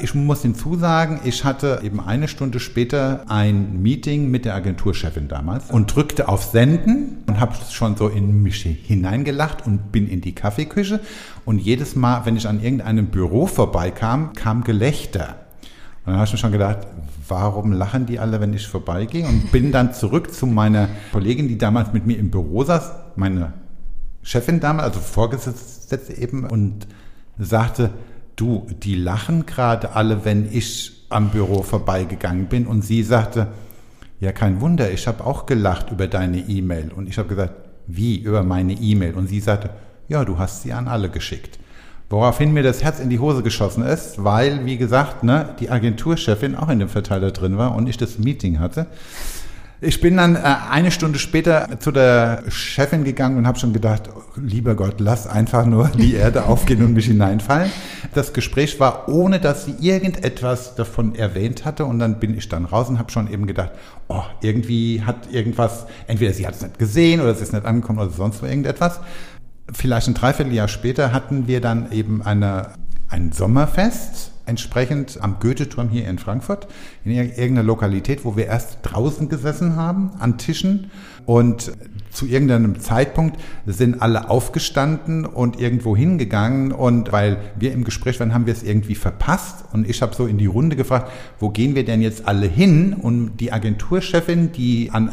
Ich 0.00 0.14
muss 0.14 0.42
hinzusagen, 0.42 1.20
ich 1.24 1.44
hatte 1.44 1.80
eben 1.82 2.00
eine 2.00 2.28
Stunde 2.28 2.60
später 2.60 3.24
ein 3.28 3.82
Meeting 3.82 4.30
mit 4.30 4.44
der 4.44 4.54
Agenturchefin 4.54 5.28
damals 5.28 5.70
und 5.70 5.94
drückte 5.94 6.28
auf 6.28 6.44
Senden 6.44 7.18
und 7.26 7.38
habe 7.38 7.54
schon 7.70 7.96
so 7.96 8.08
in 8.08 8.42
mich 8.42 8.62
hineingelacht 8.62 9.66
und 9.66 9.92
bin 9.92 10.08
in 10.08 10.20
die 10.20 10.34
Kaffeeküche. 10.34 11.00
Und 11.44 11.58
jedes 11.58 11.94
Mal, 11.96 12.24
wenn 12.24 12.36
ich 12.36 12.48
an 12.48 12.62
irgendeinem 12.62 13.06
Büro 13.06 13.46
vorbeikam, 13.46 14.32
kam 14.32 14.64
Gelächter. 14.64 15.36
Und 16.04 16.12
dann 16.12 16.16
habe 16.16 16.26
ich 16.26 16.32
mir 16.32 16.38
schon 16.38 16.52
gedacht, 16.52 16.78
warum 17.28 17.72
lachen 17.72 18.06
die 18.06 18.18
alle, 18.18 18.40
wenn 18.40 18.52
ich 18.54 18.66
vorbeigehe? 18.66 19.26
Und 19.26 19.52
bin 19.52 19.72
dann 19.72 19.94
zurück 19.94 20.34
zu 20.34 20.46
meiner 20.46 20.88
Kollegin, 21.12 21.48
die 21.48 21.58
damals 21.58 21.92
mit 21.92 22.06
mir 22.06 22.18
im 22.18 22.30
Büro 22.30 22.64
saß, 22.64 22.92
meine 23.16 23.52
Chefin 24.22 24.60
damals, 24.60 24.88
also 24.88 25.00
Vorgesetzte 25.00 26.12
eben, 26.14 26.44
und 26.44 26.86
sagte, 27.38 27.90
du, 28.36 28.66
die 28.82 28.94
lachen 28.94 29.46
gerade 29.46 29.94
alle, 29.94 30.24
wenn 30.24 30.48
ich 30.50 31.06
am 31.08 31.30
Büro 31.30 31.62
vorbeigegangen 31.62 32.46
bin. 32.46 32.66
Und 32.66 32.82
sie 32.82 33.02
sagte, 33.02 33.48
ja, 34.20 34.32
kein 34.32 34.60
Wunder, 34.60 34.90
ich 34.90 35.06
habe 35.06 35.26
auch 35.26 35.46
gelacht 35.46 35.90
über 35.90 36.06
deine 36.06 36.38
E-Mail. 36.38 36.92
Und 36.94 37.08
ich 37.08 37.18
habe 37.18 37.28
gesagt, 37.28 37.54
wie 37.86 38.18
über 38.18 38.42
meine 38.42 38.74
E-Mail? 38.74 39.14
Und 39.14 39.28
sie 39.28 39.40
sagte, 39.40 39.70
ja, 40.08 40.24
du 40.24 40.38
hast 40.38 40.62
sie 40.62 40.72
an 40.72 40.88
alle 40.88 41.10
geschickt. 41.10 41.58
Woraufhin 42.10 42.52
mir 42.52 42.62
das 42.62 42.82
Herz 42.82 43.00
in 43.00 43.08
die 43.08 43.18
Hose 43.18 43.42
geschossen 43.42 43.82
ist, 43.84 44.22
weil, 44.22 44.66
wie 44.66 44.76
gesagt, 44.76 45.24
ne, 45.24 45.54
die 45.58 45.70
Agenturchefin 45.70 46.54
auch 46.56 46.68
in 46.68 46.78
dem 46.78 46.90
Verteiler 46.90 47.30
drin 47.30 47.56
war 47.56 47.74
und 47.74 47.88
ich 47.88 47.96
das 47.96 48.18
Meeting 48.18 48.60
hatte. 48.60 48.86
Ich 49.84 50.00
bin 50.00 50.16
dann 50.16 50.36
äh, 50.36 50.38
eine 50.70 50.92
Stunde 50.92 51.18
später 51.18 51.80
zu 51.80 51.90
der 51.90 52.44
Chefin 52.48 53.02
gegangen 53.02 53.36
und 53.36 53.48
habe 53.48 53.58
schon 53.58 53.72
gedacht, 53.72 54.10
lieber 54.36 54.76
Gott, 54.76 55.00
lass 55.00 55.26
einfach 55.26 55.66
nur 55.66 55.88
die 55.88 56.14
Erde 56.14 56.44
aufgehen 56.44 56.84
und 56.84 56.92
mich 56.92 57.06
hineinfallen. 57.06 57.68
Das 58.14 58.32
Gespräch 58.32 58.78
war, 58.78 59.08
ohne 59.08 59.40
dass 59.40 59.64
sie 59.64 59.74
irgendetwas 59.80 60.76
davon 60.76 61.16
erwähnt 61.16 61.64
hatte. 61.64 61.84
Und 61.84 61.98
dann 61.98 62.20
bin 62.20 62.38
ich 62.38 62.48
dann 62.48 62.64
raus 62.64 62.88
und 62.90 63.00
habe 63.00 63.10
schon 63.10 63.28
eben 63.28 63.48
gedacht, 63.48 63.72
oh, 64.06 64.22
irgendwie 64.40 65.02
hat 65.04 65.32
irgendwas, 65.32 65.86
entweder 66.06 66.32
sie 66.32 66.46
hat 66.46 66.54
es 66.54 66.62
nicht 66.62 66.78
gesehen 66.78 67.20
oder 67.20 67.34
sie 67.34 67.42
ist 67.42 67.52
nicht 67.52 67.66
angekommen 67.66 67.98
oder 67.98 68.10
sonst 68.10 68.40
irgendetwas. 68.40 69.00
Vielleicht 69.72 70.06
ein 70.06 70.14
Dreivierteljahr 70.14 70.68
später 70.68 71.12
hatten 71.12 71.48
wir 71.48 71.60
dann 71.60 71.90
eben 71.90 72.22
eine, 72.22 72.68
ein 73.08 73.32
Sommerfest 73.32 74.31
entsprechend 74.46 75.18
am 75.20 75.36
Goethe-Turm 75.40 75.88
hier 75.88 76.06
in 76.08 76.18
Frankfurt, 76.18 76.66
in 77.04 77.12
irgendeiner 77.12 77.62
Lokalität, 77.62 78.24
wo 78.24 78.36
wir 78.36 78.46
erst 78.46 78.78
draußen 78.82 79.28
gesessen 79.28 79.76
haben, 79.76 80.10
an 80.18 80.38
Tischen. 80.38 80.90
Und 81.24 81.72
zu 82.10 82.26
irgendeinem 82.26 82.80
Zeitpunkt 82.80 83.40
sind 83.66 84.02
alle 84.02 84.28
aufgestanden 84.28 85.24
und 85.24 85.60
irgendwo 85.60 85.96
hingegangen. 85.96 86.72
Und 86.72 87.12
weil 87.12 87.38
wir 87.58 87.72
im 87.72 87.84
Gespräch 87.84 88.18
waren, 88.20 88.34
haben 88.34 88.46
wir 88.46 88.52
es 88.52 88.62
irgendwie 88.62 88.96
verpasst. 88.96 89.64
Und 89.72 89.88
ich 89.88 90.02
habe 90.02 90.14
so 90.14 90.26
in 90.26 90.38
die 90.38 90.46
Runde 90.46 90.76
gefragt, 90.76 91.10
wo 91.38 91.50
gehen 91.50 91.74
wir 91.74 91.84
denn 91.84 92.02
jetzt 92.02 92.26
alle 92.26 92.46
hin? 92.46 92.94
Und 92.94 93.38
die 93.38 93.52
Agenturchefin, 93.52 94.52
die 94.52 94.90
an 94.92 95.10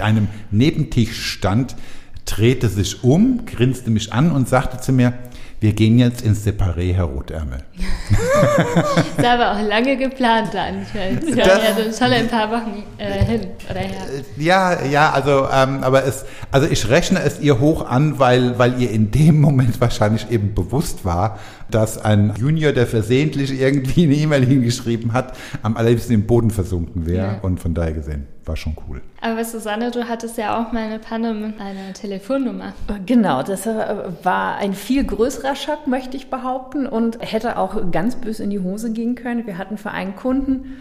einem 0.00 0.28
Nebentisch 0.50 1.32
stand, 1.32 1.76
drehte 2.24 2.68
sich 2.68 3.04
um, 3.04 3.44
grinste 3.44 3.90
mich 3.90 4.12
an 4.12 4.30
und 4.32 4.48
sagte 4.48 4.80
zu 4.80 4.92
mir, 4.92 5.12
wir 5.60 5.74
gehen 5.74 5.98
jetzt 5.98 6.22
ins 6.22 6.46
Separé, 6.46 6.94
Herr 6.94 7.04
Rotärmel. 7.04 7.62
das 9.16 9.24
war 9.24 9.34
aber 9.34 9.52
auch 9.52 9.68
lange 9.68 9.98
geplant 9.98 10.48
dann. 10.54 10.82
Ich 10.82 10.94
meine, 10.94 11.36
ja 11.36 11.92
schon 11.92 12.12
ein 12.12 12.28
paar 12.28 12.50
Wochen 12.50 12.82
äh, 12.96 13.24
hin 13.24 13.46
oder 13.68 13.80
her. 13.80 14.00
Ja, 14.38 14.82
ja, 14.84 15.10
also, 15.10 15.46
ähm, 15.52 15.82
aber 15.82 16.06
es, 16.06 16.24
also 16.50 16.66
ich 16.66 16.88
rechne 16.88 17.20
es 17.22 17.40
ihr 17.40 17.60
hoch 17.60 17.86
an, 17.86 18.18
weil, 18.18 18.58
weil 18.58 18.80
ihr 18.80 18.90
in 18.90 19.10
dem 19.10 19.38
Moment 19.38 19.82
wahrscheinlich 19.82 20.30
eben 20.30 20.54
bewusst 20.54 21.04
war, 21.04 21.38
dass 21.70 22.02
ein 22.02 22.34
Junior, 22.38 22.72
der 22.72 22.86
versehentlich 22.86 23.60
irgendwie 23.60 24.04
eine 24.04 24.14
E-Mail 24.14 24.44
hingeschrieben 24.44 25.12
hat, 25.12 25.36
am 25.62 25.76
allerliebsten 25.76 26.14
im 26.14 26.26
Boden 26.26 26.50
versunken 26.50 27.06
wäre. 27.06 27.26
Ja. 27.26 27.38
Und 27.40 27.60
von 27.60 27.74
daher 27.74 27.92
gesehen, 27.92 28.26
war 28.44 28.56
schon 28.56 28.76
cool. 28.88 29.00
Aber 29.20 29.44
Susanne, 29.44 29.90
du 29.90 30.08
hattest 30.08 30.38
ja 30.38 30.60
auch 30.60 30.72
mal 30.72 30.84
eine 30.84 30.98
Panne 30.98 31.34
mit 31.34 31.60
einer 31.60 31.92
Telefonnummer. 31.92 32.74
Genau, 33.06 33.42
das 33.42 33.66
äh, 33.66 33.96
war 34.22 34.56
ein 34.56 34.74
viel 34.74 35.04
größerer 35.04 35.54
Schock, 35.54 35.86
möchte 35.86 36.16
ich 36.16 36.30
behaupten, 36.30 36.86
und 36.86 37.18
hätte 37.20 37.58
auch 37.58 37.90
ganz 37.90 38.16
böse 38.16 38.44
in 38.44 38.50
die 38.50 38.60
Hose 38.60 38.92
gehen 38.92 39.14
können. 39.14 39.46
Wir 39.46 39.58
hatten 39.58 39.76
für 39.76 39.90
einen 39.90 40.16
Kunden 40.16 40.78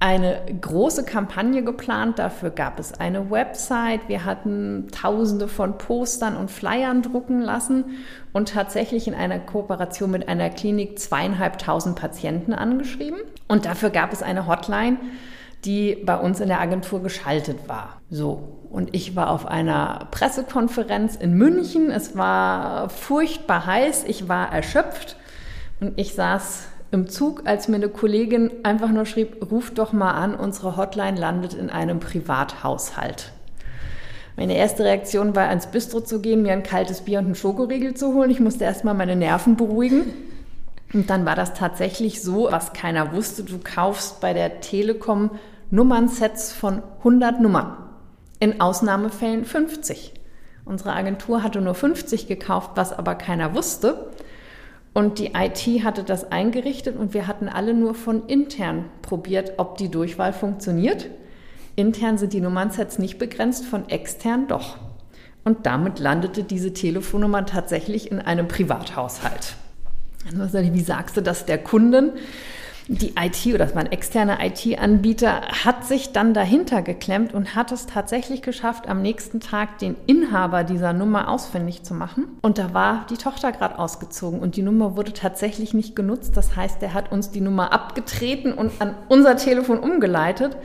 eine 0.00 0.40
große 0.60 1.04
Kampagne 1.04 1.62
geplant. 1.62 2.18
Dafür 2.18 2.48
gab 2.50 2.80
es 2.80 2.98
eine 2.98 3.30
Website. 3.30 4.08
Wir 4.08 4.24
hatten 4.24 4.88
Tausende 4.90 5.46
von 5.46 5.76
Postern 5.76 6.36
und 6.36 6.50
Flyern 6.50 7.02
drucken 7.02 7.42
lassen 7.42 7.84
und 8.32 8.48
tatsächlich 8.48 9.06
in 9.06 9.14
einer 9.14 9.38
Kooperation 9.38 10.10
mit 10.10 10.26
einer 10.26 10.48
Klinik 10.48 10.98
zweieinhalbtausend 10.98 11.96
Patienten 11.96 12.54
angeschrieben. 12.54 13.20
Und 13.46 13.66
dafür 13.66 13.90
gab 13.90 14.12
es 14.14 14.22
eine 14.22 14.46
Hotline, 14.46 14.96
die 15.66 15.96
bei 15.96 16.16
uns 16.16 16.40
in 16.40 16.48
der 16.48 16.60
Agentur 16.60 17.02
geschaltet 17.02 17.68
war. 17.68 18.00
So. 18.10 18.56
Und 18.70 18.94
ich 18.94 19.16
war 19.16 19.28
auf 19.30 19.44
einer 19.46 20.06
Pressekonferenz 20.12 21.16
in 21.16 21.34
München. 21.34 21.90
Es 21.90 22.16
war 22.16 22.88
furchtbar 22.88 23.66
heiß. 23.66 24.04
Ich 24.06 24.28
war 24.30 24.50
erschöpft. 24.50 25.16
Und 25.80 25.98
ich 25.98 26.14
saß 26.14 26.68
im 26.90 27.08
Zug, 27.08 27.42
als 27.44 27.68
mir 27.68 27.76
eine 27.76 27.88
Kollegin 27.88 28.50
einfach 28.64 28.90
nur 28.90 29.06
schrieb, 29.06 29.50
ruf 29.50 29.72
doch 29.72 29.92
mal 29.92 30.12
an, 30.12 30.34
unsere 30.34 30.76
Hotline 30.76 31.18
landet 31.18 31.54
in 31.54 31.70
einem 31.70 32.00
Privathaushalt. 32.00 33.32
Meine 34.36 34.56
erste 34.56 34.84
Reaktion 34.84 35.36
war, 35.36 35.48
ans 35.48 35.66
Bistro 35.66 36.00
zu 36.00 36.20
gehen, 36.20 36.42
mir 36.42 36.52
ein 36.52 36.62
kaltes 36.62 37.02
Bier 37.02 37.18
und 37.18 37.26
einen 37.26 37.34
Schokoriegel 37.34 37.94
zu 37.94 38.14
holen. 38.14 38.30
Ich 38.30 38.40
musste 38.40 38.64
erstmal 38.64 38.94
meine 38.94 39.14
Nerven 39.14 39.56
beruhigen. 39.56 40.12
Und 40.92 41.10
dann 41.10 41.24
war 41.24 41.36
das 41.36 41.54
tatsächlich 41.54 42.22
so, 42.22 42.48
was 42.50 42.72
keiner 42.72 43.12
wusste, 43.12 43.44
du 43.44 43.58
kaufst 43.62 44.20
bei 44.20 44.32
der 44.32 44.60
Telekom 44.60 45.30
Nummernsets 45.70 46.52
von 46.52 46.82
100 46.98 47.40
Nummern. 47.40 47.76
In 48.40 48.60
Ausnahmefällen 48.60 49.44
50. 49.44 50.14
Unsere 50.64 50.94
Agentur 50.94 51.42
hatte 51.42 51.60
nur 51.60 51.74
50 51.74 52.26
gekauft, 52.26 52.72
was 52.74 52.92
aber 52.92 53.14
keiner 53.14 53.54
wusste. 53.54 54.09
Und 54.92 55.18
die 55.18 55.32
IT 55.34 55.84
hatte 55.84 56.02
das 56.02 56.32
eingerichtet 56.32 56.96
und 56.96 57.14
wir 57.14 57.26
hatten 57.26 57.48
alle 57.48 57.74
nur 57.74 57.94
von 57.94 58.26
intern 58.26 58.86
probiert, 59.02 59.54
ob 59.58 59.78
die 59.78 59.88
Durchwahl 59.88 60.32
funktioniert. 60.32 61.08
Intern 61.76 62.18
sind 62.18 62.32
die 62.32 62.40
Nummernsets 62.40 62.98
nicht 62.98 63.18
begrenzt, 63.18 63.64
von 63.64 63.88
extern 63.88 64.48
doch. 64.48 64.78
Und 65.44 65.64
damit 65.66 65.98
landete 65.98 66.42
diese 66.42 66.72
Telefonnummer 66.72 67.46
tatsächlich 67.46 68.10
in 68.10 68.18
einem 68.18 68.48
Privathaushalt. 68.48 69.54
Wie 70.24 70.80
sagst 70.80 71.16
du 71.16 71.22
das 71.22 71.46
der 71.46 71.58
Kunden? 71.58 72.12
Die 72.90 73.14
IT 73.16 73.46
oder 73.46 73.66
das 73.66 73.74
war 73.76 73.82
ein 73.82 73.92
externer 73.92 74.38
IT-Anbieter, 74.44 75.42
hat 75.64 75.84
sich 75.84 76.10
dann 76.10 76.34
dahinter 76.34 76.82
geklemmt 76.82 77.32
und 77.32 77.54
hat 77.54 77.70
es 77.70 77.86
tatsächlich 77.86 78.42
geschafft, 78.42 78.88
am 78.88 79.00
nächsten 79.00 79.38
Tag 79.38 79.78
den 79.78 79.94
Inhaber 80.06 80.64
dieser 80.64 80.92
Nummer 80.92 81.28
ausfindig 81.28 81.84
zu 81.84 81.94
machen. 81.94 82.26
Und 82.42 82.58
da 82.58 82.74
war 82.74 83.06
die 83.08 83.16
Tochter 83.16 83.52
gerade 83.52 83.78
ausgezogen 83.78 84.40
und 84.40 84.56
die 84.56 84.62
Nummer 84.62 84.96
wurde 84.96 85.12
tatsächlich 85.12 85.72
nicht 85.72 85.94
genutzt. 85.94 86.36
Das 86.36 86.56
heißt, 86.56 86.82
er 86.82 86.92
hat 86.92 87.12
uns 87.12 87.30
die 87.30 87.40
Nummer 87.40 87.72
abgetreten 87.72 88.52
und 88.52 88.72
an 88.80 88.96
unser 89.08 89.36
Telefon 89.36 89.78
umgeleitet. 89.78 90.56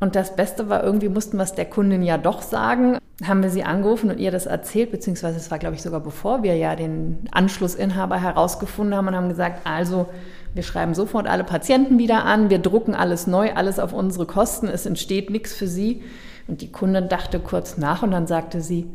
Und 0.00 0.16
das 0.16 0.34
Beste 0.34 0.68
war, 0.68 0.82
irgendwie 0.82 1.08
mussten 1.08 1.36
wir 1.36 1.44
es 1.44 1.54
der 1.54 1.64
Kundin 1.64 2.02
ja 2.02 2.18
doch 2.18 2.42
sagen. 2.42 2.98
Haben 3.24 3.42
wir 3.42 3.50
sie 3.50 3.62
angerufen 3.62 4.10
und 4.10 4.18
ihr 4.18 4.32
das 4.32 4.46
erzählt, 4.46 4.90
beziehungsweise 4.90 5.38
es 5.38 5.50
war, 5.50 5.58
glaube 5.58 5.76
ich, 5.76 5.82
sogar 5.82 6.00
bevor 6.00 6.42
wir 6.42 6.56
ja 6.56 6.74
den 6.74 7.18
Anschlussinhaber 7.30 8.20
herausgefunden 8.20 8.96
haben 8.96 9.08
und 9.08 9.16
haben 9.16 9.28
gesagt, 9.28 9.60
also 9.64 10.08
wir 10.54 10.62
schreiben 10.62 10.94
sofort 10.94 11.26
alle 11.26 11.44
Patienten 11.44 11.98
wieder 11.98 12.24
an, 12.24 12.50
wir 12.50 12.58
drucken 12.58 12.94
alles 12.94 13.26
neu, 13.26 13.52
alles 13.52 13.78
auf 13.78 13.92
unsere 13.92 14.26
Kosten, 14.26 14.68
es 14.68 14.86
entsteht 14.86 15.30
nichts 15.30 15.52
für 15.52 15.66
sie. 15.66 16.02
Und 16.46 16.62
die 16.62 16.72
Kundin 16.72 17.08
dachte 17.08 17.40
kurz 17.40 17.76
nach 17.76 18.02
und 18.02 18.10
dann 18.10 18.26
sagte 18.26 18.62
sie, 18.62 18.86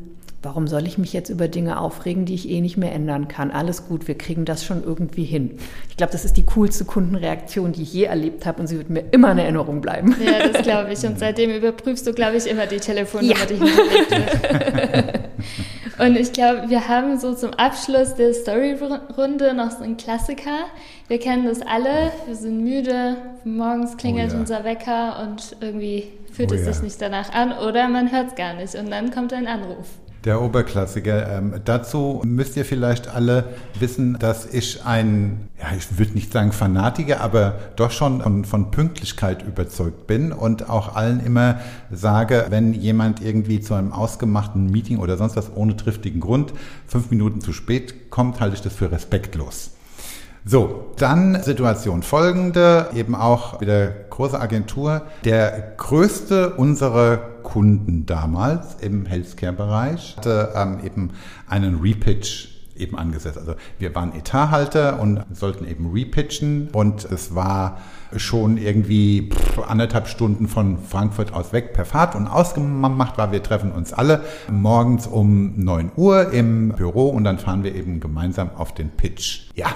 warum 0.43 0.67
soll 0.67 0.85
ich 0.85 0.97
mich 0.97 1.13
jetzt 1.13 1.29
über 1.29 1.47
Dinge 1.47 1.79
aufregen, 1.79 2.25
die 2.25 2.33
ich 2.33 2.49
eh 2.49 2.61
nicht 2.61 2.77
mehr 2.77 2.91
ändern 2.91 3.27
kann? 3.27 3.49
Alles 3.49 3.87
gut, 3.87 4.07
wir 4.07 4.17
kriegen 4.17 4.43
das 4.45 4.65
schon 4.65 4.83
irgendwie 4.83 5.23
hin. 5.23 5.57
Ich 5.89 5.97
glaube, 5.97 6.11
das 6.11 6.25
ist 6.25 6.35
die 6.35 6.45
coolste 6.45 6.85
Kundenreaktion, 6.85 7.71
die 7.71 7.83
ich 7.83 7.93
je 7.93 8.03
erlebt 8.03 8.45
habe 8.45 8.61
und 8.61 8.67
sie 8.67 8.77
wird 8.77 8.89
mir 8.89 9.05
immer 9.11 9.31
in 9.31 9.37
Erinnerung 9.37 9.81
bleiben. 9.81 10.15
Ja, 10.23 10.47
das 10.47 10.63
glaube 10.63 10.91
ich. 10.93 11.03
Und 11.05 11.17
seitdem 11.17 11.51
überprüfst 11.51 12.05
du, 12.05 12.13
glaube 12.13 12.37
ich, 12.37 12.47
immer 12.47 12.65
die 12.65 12.77
Telefonnummer, 12.77 13.35
ja. 13.39 13.45
die 13.45 13.55
hinterlegt 13.55 14.11
wird. 14.11 15.19
und 15.99 16.17
ich 16.17 16.33
glaube, 16.33 16.69
wir 16.69 16.87
haben 16.87 17.19
so 17.19 17.33
zum 17.33 17.53
Abschluss 17.53 18.15
der 18.15 18.33
Storyrunde 18.33 19.53
noch 19.53 19.71
so 19.71 19.83
einen 19.83 19.97
Klassiker. 19.97 20.65
Wir 21.07 21.19
kennen 21.19 21.45
das 21.45 21.61
alle, 21.61 22.11
wir 22.25 22.35
sind 22.35 22.63
müde, 22.63 23.17
morgens 23.43 23.97
klingelt 23.97 24.31
oh 24.31 24.33
ja. 24.33 24.39
unser 24.39 24.63
Wecker 24.63 25.21
und 25.21 25.55
irgendwie 25.61 26.11
fühlt 26.31 26.51
oh 26.51 26.55
es 26.55 26.65
ja. 26.65 26.73
sich 26.73 26.83
nicht 26.83 27.01
danach 27.01 27.33
an 27.33 27.51
oder 27.51 27.87
man 27.89 28.11
hört 28.11 28.29
es 28.29 28.35
gar 28.35 28.53
nicht 28.53 28.75
und 28.75 28.89
dann 28.89 29.11
kommt 29.11 29.33
ein 29.33 29.47
Anruf. 29.47 29.87
Der 30.25 30.41
Oberklassiker. 30.41 31.29
Ähm, 31.29 31.55
dazu 31.65 32.21
müsst 32.23 32.55
ihr 32.55 32.63
vielleicht 32.63 33.09
alle 33.09 33.43
wissen, 33.77 34.17
dass 34.17 34.45
ich 34.45 34.85
ein, 34.85 35.49
ja, 35.59 35.75
ich 35.77 35.97
würde 35.99 36.13
nicht 36.13 36.31
sagen 36.31 36.53
Fanatiker, 36.53 37.19
aber 37.19 37.59
doch 37.75 37.91
schon 37.91 38.21
von, 38.21 38.45
von, 38.45 38.71
Pünktlichkeit 38.71 39.43
überzeugt 39.43 40.07
bin 40.07 40.31
und 40.31 40.69
auch 40.69 40.95
allen 40.95 41.19
immer 41.19 41.59
sage, 41.91 42.45
wenn 42.49 42.73
jemand 42.73 43.21
irgendwie 43.21 43.59
zu 43.59 43.73
einem 43.73 43.91
ausgemachten 43.91 44.67
Meeting 44.67 44.99
oder 44.99 45.17
sonst 45.17 45.35
was 45.35 45.53
ohne 45.55 45.75
triftigen 45.75 46.21
Grund 46.21 46.53
fünf 46.87 47.11
Minuten 47.11 47.41
zu 47.41 47.51
spät 47.51 48.09
kommt, 48.09 48.39
halte 48.39 48.55
ich 48.55 48.61
das 48.61 48.73
für 48.73 48.91
respektlos. 48.93 49.72
So, 50.45 50.91
dann 50.97 51.41
Situation 51.41 52.03
folgende, 52.03 52.89
eben 52.93 53.15
auch 53.15 53.61
wieder 53.61 53.87
große 53.87 54.37
Agentur. 54.37 55.03
Der 55.23 55.75
größte 55.77 56.55
unserer 56.55 57.17
Kunden 57.43 58.05
damals 58.05 58.75
im 58.81 59.05
Healthcare-Bereich 59.05 60.17
hatte 60.17 60.51
ähm, 60.53 60.79
eben 60.83 61.11
einen 61.47 61.79
Repitch 61.79 62.49
eben 62.75 62.97
angesetzt. 62.97 63.37
Also 63.37 63.55
wir 63.79 63.95
waren 63.95 64.13
Etathalter 64.13 64.99
und 64.99 65.23
sollten 65.31 65.65
eben 65.65 65.91
repitchen 65.91 66.69
und 66.73 67.05
es 67.05 67.35
war 67.35 67.77
schon 68.17 68.57
irgendwie 68.57 69.29
anderthalb 69.67 70.07
Stunden 70.07 70.47
von 70.47 70.79
Frankfurt 70.79 71.33
aus 71.33 71.53
weg 71.53 71.73
per 71.73 71.85
Fahrt 71.85 72.15
und 72.15 72.27
ausgemacht 72.27 73.17
war, 73.17 73.31
wir 73.31 73.43
treffen 73.43 73.71
uns 73.71 73.93
alle 73.93 74.21
morgens 74.51 75.07
um 75.07 75.53
9 75.57 75.91
Uhr 75.95 76.31
im 76.31 76.69
Büro 76.69 77.09
und 77.09 77.23
dann 77.23 77.37
fahren 77.37 77.63
wir 77.63 77.75
eben 77.75 77.99
gemeinsam 77.99 78.49
auf 78.55 78.73
den 78.73 78.89
Pitch. 78.89 79.49
Ja. 79.55 79.67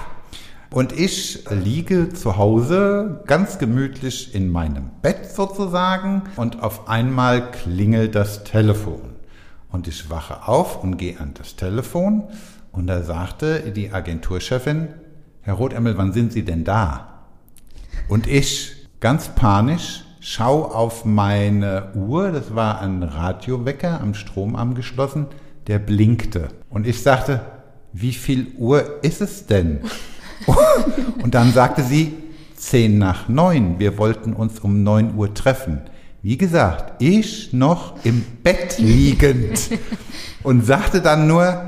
Und 0.70 0.92
ich 0.92 1.44
liege 1.50 2.10
zu 2.10 2.36
Hause 2.36 3.22
ganz 3.26 3.58
gemütlich 3.58 4.34
in 4.34 4.50
meinem 4.50 4.90
Bett 5.00 5.30
sozusagen 5.32 6.24
und 6.36 6.62
auf 6.62 6.88
einmal 6.88 7.50
klingelt 7.50 8.14
das 8.14 8.44
Telefon. 8.44 9.14
Und 9.70 9.88
ich 9.88 10.10
wache 10.10 10.46
auf 10.46 10.82
und 10.82 10.98
gehe 10.98 11.18
an 11.20 11.32
das 11.34 11.56
Telefon 11.56 12.24
und 12.70 12.86
da 12.86 13.02
sagte 13.02 13.72
die 13.72 13.92
Agenturchefin, 13.92 14.88
Herr 15.40 15.54
Rothemmel, 15.54 15.96
wann 15.96 16.12
sind 16.12 16.32
Sie 16.32 16.44
denn 16.44 16.64
da? 16.64 17.24
Und 18.08 18.26
ich, 18.26 18.88
ganz 19.00 19.28
panisch, 19.30 20.04
schau 20.20 20.64
auf 20.64 21.06
meine 21.06 21.92
Uhr, 21.94 22.30
das 22.30 22.54
war 22.54 22.82
ein 22.82 23.02
Radiowecker 23.02 24.02
am 24.02 24.12
Strom 24.12 24.54
angeschlossen, 24.54 25.26
der 25.66 25.78
blinkte. 25.78 26.48
Und 26.68 26.86
ich 26.86 27.02
sagte, 27.02 27.40
wie 27.94 28.12
viel 28.12 28.48
Uhr 28.58 29.02
ist 29.02 29.22
es 29.22 29.46
denn? 29.46 29.80
Und 31.22 31.34
dann 31.34 31.52
sagte 31.52 31.82
sie, 31.82 32.14
zehn 32.56 32.98
nach 32.98 33.28
neun, 33.28 33.78
wir 33.78 33.98
wollten 33.98 34.32
uns 34.32 34.60
um 34.60 34.82
neun 34.82 35.14
Uhr 35.16 35.32
treffen. 35.34 35.82
Wie 36.22 36.36
gesagt, 36.36 37.00
ich 37.00 37.52
noch 37.52 38.04
im 38.04 38.24
Bett 38.42 38.78
liegend 38.78 39.70
und 40.42 40.66
sagte 40.66 41.00
dann 41.00 41.28
nur, 41.28 41.62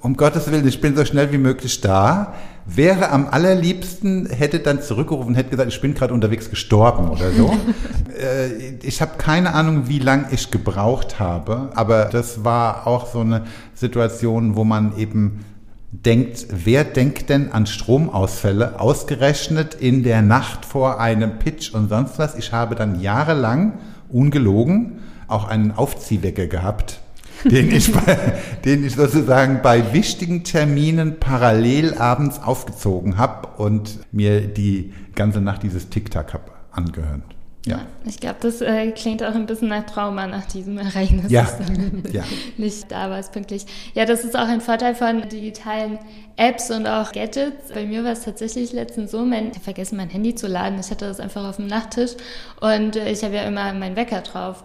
um 0.00 0.16
Gottes 0.16 0.50
Willen, 0.50 0.66
ich 0.66 0.80
bin 0.80 0.96
so 0.96 1.04
schnell 1.04 1.30
wie 1.32 1.38
möglich 1.38 1.80
da 1.80 2.34
wäre 2.64 3.10
am 3.10 3.26
allerliebsten, 3.28 4.26
hätte 4.26 4.60
dann 4.60 4.82
zurückgerufen, 4.82 5.34
hätte 5.34 5.50
gesagt, 5.50 5.72
ich 5.72 5.80
bin 5.80 5.94
gerade 5.94 6.14
unterwegs 6.14 6.48
gestorben 6.50 7.08
oder 7.08 7.30
so. 7.32 7.56
äh, 8.18 8.76
ich 8.82 9.00
habe 9.00 9.12
keine 9.18 9.54
Ahnung, 9.54 9.88
wie 9.88 9.98
lange 9.98 10.26
ich 10.30 10.50
gebraucht 10.50 11.18
habe, 11.18 11.70
aber 11.74 12.06
das 12.06 12.44
war 12.44 12.86
auch 12.86 13.06
so 13.06 13.20
eine 13.20 13.44
Situation, 13.74 14.56
wo 14.56 14.64
man 14.64 14.96
eben 14.96 15.44
denkt, 15.92 16.46
wer 16.50 16.84
denkt 16.84 17.28
denn 17.28 17.52
an 17.52 17.66
Stromausfälle, 17.66 18.80
ausgerechnet 18.80 19.74
in 19.74 20.02
der 20.02 20.22
Nacht 20.22 20.64
vor 20.64 20.98
einem 20.98 21.38
Pitch 21.38 21.72
und 21.74 21.90
sonst 21.90 22.18
was. 22.18 22.34
Ich 22.34 22.52
habe 22.52 22.74
dann 22.74 23.00
jahrelang, 23.00 23.74
ungelogen, 24.08 25.00
auch 25.28 25.46
einen 25.46 25.72
Aufziehwecker 25.72 26.46
gehabt, 26.46 27.00
den 27.44 27.70
ich, 27.70 27.92
bei, 27.92 28.16
den 28.64 28.84
ich 28.84 28.94
sozusagen 28.94 29.60
bei 29.62 29.92
wichtigen 29.92 30.44
Terminen 30.44 31.20
parallel 31.20 31.94
abends 31.94 32.40
aufgezogen 32.42 33.18
habe 33.18 33.48
und 33.58 33.98
mir 34.12 34.40
die 34.40 34.92
ganze 35.14 35.40
Nacht 35.40 35.62
dieses 35.62 35.88
Tic-Tac 35.90 36.32
habe 36.32 36.52
angehört. 36.70 37.22
Ja. 37.64 37.76
ja. 37.76 37.86
ich 38.04 38.18
glaube, 38.18 38.36
das 38.40 38.60
äh, 38.60 38.90
klingt 38.90 39.22
auch 39.22 39.34
ein 39.34 39.46
bisschen 39.46 39.68
nach 39.68 39.86
Trauma 39.86 40.26
nach 40.26 40.46
diesem 40.46 40.78
Ereignis. 40.78 41.30
Ja. 41.30 41.46
ja. 42.12 42.24
Nicht 42.56 42.90
da 42.90 43.08
war 43.10 43.18
es 43.18 43.30
pünktlich. 43.30 43.66
Ja, 43.94 44.04
das 44.04 44.24
ist 44.24 44.36
auch 44.36 44.48
ein 44.48 44.60
Vorteil 44.60 44.94
von 44.94 45.28
digitalen 45.28 45.98
Apps 46.36 46.70
und 46.70 46.86
auch 46.86 47.12
Gadgets. 47.12 47.72
Bei 47.72 47.84
mir 47.84 48.02
war 48.04 48.12
es 48.12 48.22
tatsächlich 48.22 48.72
letztens 48.72 49.12
so, 49.12 49.24
mein, 49.24 49.48
ich 49.48 49.54
habe 49.54 49.64
vergessen, 49.64 49.96
mein 49.96 50.10
Handy 50.10 50.34
zu 50.34 50.48
laden. 50.48 50.78
Ich 50.80 50.90
hatte 50.90 51.06
das 51.06 51.20
einfach 51.20 51.48
auf 51.48 51.56
dem 51.56 51.66
Nachttisch 51.68 52.12
und 52.60 52.96
äh, 52.96 53.10
ich 53.10 53.22
habe 53.22 53.34
ja 53.34 53.42
immer 53.42 53.72
meinen 53.74 53.96
Wecker 53.96 54.22
drauf. 54.22 54.64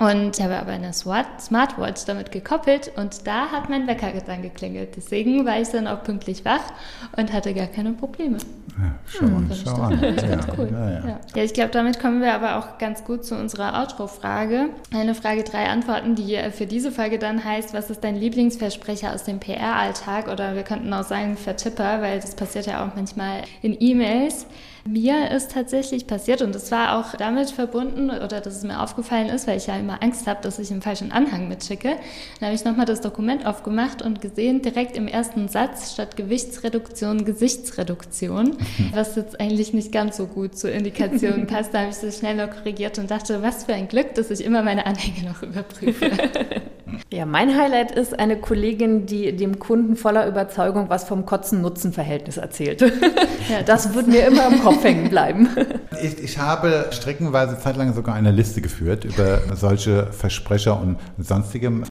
Und 0.00 0.36
ich 0.36 0.44
habe 0.44 0.58
aber 0.58 0.72
eine 0.72 0.92
Smartwatch 0.92 2.04
damit 2.06 2.32
gekoppelt 2.32 2.90
und 2.96 3.26
da 3.26 3.52
hat 3.52 3.70
mein 3.70 3.86
Wecker 3.86 4.12
dann 4.26 4.42
geklingelt. 4.42 4.96
Deswegen 4.96 5.46
war 5.46 5.60
ich 5.60 5.68
dann 5.68 5.86
auch 5.86 6.02
pünktlich 6.02 6.44
wach 6.44 6.72
und 7.16 7.32
hatte 7.32 7.54
gar 7.54 7.68
keine 7.68 7.92
Probleme. 7.92 8.38
Ja, 8.76 8.94
schau 9.06 9.20
hm, 9.20 9.36
an, 9.36 9.52
schau 9.54 9.70
an. 9.70 10.00
Das 10.00 10.28
ja, 10.28 10.38
cool. 10.58 10.68
Ja, 10.72 10.90
ja. 10.90 11.20
ja, 11.36 11.42
ich 11.44 11.54
glaube, 11.54 11.70
damit 11.70 12.00
kommen 12.00 12.20
wir 12.20 12.34
aber 12.34 12.58
auch 12.58 12.78
ganz 12.78 13.04
gut 13.04 13.24
zu 13.24 13.36
unserer 13.36 13.80
Outro-Frage. 13.80 14.70
Eine 14.92 15.14
Frage, 15.14 15.44
drei 15.44 15.68
Antworten, 15.68 16.16
die 16.16 16.36
für 16.50 16.66
diese 16.66 16.90
Folge 16.90 17.20
dann 17.20 17.44
heißt, 17.44 17.72
was 17.72 17.88
ist 17.88 18.02
dein 18.02 18.16
Lieblingsversprecher 18.16 19.14
aus 19.14 19.22
dem 19.22 19.38
PR-Alltag? 19.38 20.26
Oder 20.26 20.56
wir 20.56 20.64
könnten 20.64 20.92
auch 20.92 21.04
sagen 21.04 21.36
Vertipper, 21.36 22.02
weil 22.02 22.18
das 22.18 22.34
passiert 22.34 22.66
ja 22.66 22.84
auch 22.84 22.96
manchmal 22.96 23.42
in 23.62 23.76
E-Mails. 23.78 24.46
Mir 24.86 25.30
ist 25.30 25.52
tatsächlich 25.52 26.06
passiert 26.06 26.42
und 26.42 26.54
es 26.54 26.70
war 26.70 26.98
auch 26.98 27.16
damit 27.16 27.50
verbunden 27.50 28.10
oder 28.10 28.40
dass 28.40 28.54
es 28.54 28.64
mir 28.64 28.82
aufgefallen 28.82 29.30
ist, 29.30 29.46
weil 29.46 29.56
ich 29.56 29.66
ja 29.66 29.76
immer 29.76 30.02
Angst 30.02 30.26
habe, 30.26 30.42
dass 30.42 30.58
ich 30.58 30.70
einen 30.70 30.82
falschen 30.82 31.10
Anhang 31.10 31.48
mitschicke. 31.48 31.96
Dann 32.38 32.48
habe 32.48 32.54
ich 32.54 32.66
nochmal 32.66 32.84
das 32.84 33.00
Dokument 33.00 33.46
aufgemacht 33.46 34.02
und 34.02 34.20
gesehen, 34.20 34.60
direkt 34.60 34.98
im 34.98 35.08
ersten 35.08 35.48
Satz 35.48 35.94
statt 35.94 36.18
Gewichtsreduktion 36.18 37.24
Gesichtsreduktion, 37.24 38.58
was 38.92 39.16
jetzt 39.16 39.40
eigentlich 39.40 39.72
nicht 39.72 39.90
ganz 39.90 40.18
so 40.18 40.26
gut 40.26 40.58
zur 40.58 40.70
Indikation 40.70 41.46
passt. 41.48 41.72
Da 41.72 41.80
habe 41.80 41.90
ich 41.90 41.96
das 41.96 42.18
schnell 42.18 42.36
noch 42.36 42.54
korrigiert 42.54 42.98
und 42.98 43.10
dachte, 43.10 43.40
was 43.40 43.64
für 43.64 43.72
ein 43.72 43.88
Glück, 43.88 44.14
dass 44.16 44.30
ich 44.30 44.44
immer 44.44 44.62
meine 44.62 44.84
Anhänge 44.84 45.26
noch 45.26 45.42
überprüfe. 45.42 46.10
Ja, 47.12 47.26
mein 47.26 47.56
Highlight 47.56 47.92
ist 47.92 48.18
eine 48.18 48.36
Kollegin, 48.36 49.06
die 49.06 49.34
dem 49.34 49.58
Kunden 49.58 49.96
voller 49.96 50.28
Überzeugung 50.28 50.90
was 50.90 51.04
vom 51.04 51.26
Kotzen-Nutzen-Verhältnis 51.26 52.36
erzählt. 52.36 52.82
Ja, 52.82 53.62
das 53.64 53.94
wird 53.94 54.06
mir 54.06 54.26
immer 54.26 54.46
im 54.48 54.60
Kopf 54.60 54.73
hängen 54.82 55.10
bleiben. 55.10 55.48
Ich, 56.02 56.18
ich 56.18 56.38
habe 56.38 56.86
streckenweise 56.90 57.56
zeitlang 57.58 57.94
sogar 57.94 58.16
eine 58.16 58.32
Liste 58.32 58.60
geführt 58.60 59.04
über 59.04 59.40
solche 59.54 60.12
Versprecher 60.12 60.78
und 60.78 60.98
sonstigem 61.16 61.84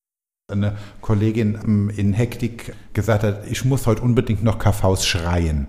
eine 0.52 0.76
Kollegin 1.00 1.89
in 1.96 2.12
Hektik 2.12 2.74
gesagt 2.93 3.24
hat, 3.24 3.48
ich 3.50 3.63
muss 3.63 3.88
heute 3.88 4.02
unbedingt 4.02 4.43
noch 4.43 4.60
KVs 4.60 5.06
schreien. 5.06 5.67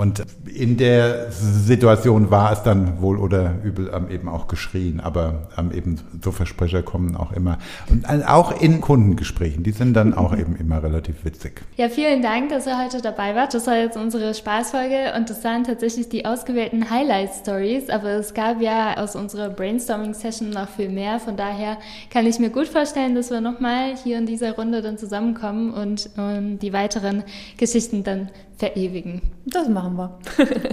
Und 0.00 0.22
in 0.46 0.78
der 0.78 1.30
Situation 1.30 2.30
war 2.30 2.52
es 2.52 2.62
dann 2.62 3.02
wohl 3.02 3.18
oder 3.18 3.56
übel 3.62 3.90
ähm, 3.94 4.08
eben 4.10 4.30
auch 4.30 4.48
geschrien, 4.48 4.98
aber 4.98 5.50
ähm, 5.58 5.72
eben 5.72 6.00
so 6.24 6.32
Versprecher 6.32 6.82
kommen 6.82 7.16
auch 7.16 7.32
immer. 7.32 7.58
Und 7.90 8.04
äh, 8.04 8.24
auch 8.24 8.62
in 8.62 8.80
Kundengesprächen, 8.80 9.62
die 9.62 9.72
sind 9.72 9.92
dann 9.92 10.14
auch 10.14 10.34
eben 10.34 10.56
immer 10.56 10.82
relativ 10.82 11.26
witzig. 11.26 11.60
Ja, 11.76 11.90
vielen 11.90 12.22
Dank, 12.22 12.48
dass 12.48 12.66
ihr 12.66 12.82
heute 12.82 13.02
dabei 13.02 13.34
wart. 13.34 13.52
Das 13.52 13.66
war 13.66 13.76
jetzt 13.76 13.98
unsere 13.98 14.32
Spaßfolge 14.32 15.12
und 15.18 15.28
das 15.28 15.44
waren 15.44 15.64
tatsächlich 15.64 16.08
die 16.08 16.24
ausgewählten 16.24 16.88
Highlight-Stories, 16.88 17.90
aber 17.90 18.12
es 18.12 18.32
gab 18.32 18.62
ja 18.62 18.96
aus 18.96 19.14
unserer 19.16 19.50
Brainstorming-Session 19.50 20.48
noch 20.48 20.70
viel 20.70 20.88
mehr. 20.88 21.20
Von 21.20 21.36
daher 21.36 21.76
kann 22.08 22.24
ich 22.24 22.38
mir 22.38 22.48
gut 22.48 22.68
vorstellen, 22.68 23.14
dass 23.14 23.30
wir 23.30 23.42
nochmal 23.42 23.96
hier 24.02 24.16
in 24.16 24.24
dieser 24.24 24.52
Runde 24.52 24.80
dann 24.80 24.96
zusammenkommen 24.96 25.74
und, 25.74 26.08
und 26.16 26.60
die 26.60 26.72
weiteren 26.72 27.22
Geschichten 27.58 28.02
dann 28.02 28.30
verewigen. 28.60 29.22
Das 29.46 29.68
machen 29.68 29.96
wir. 29.96 30.18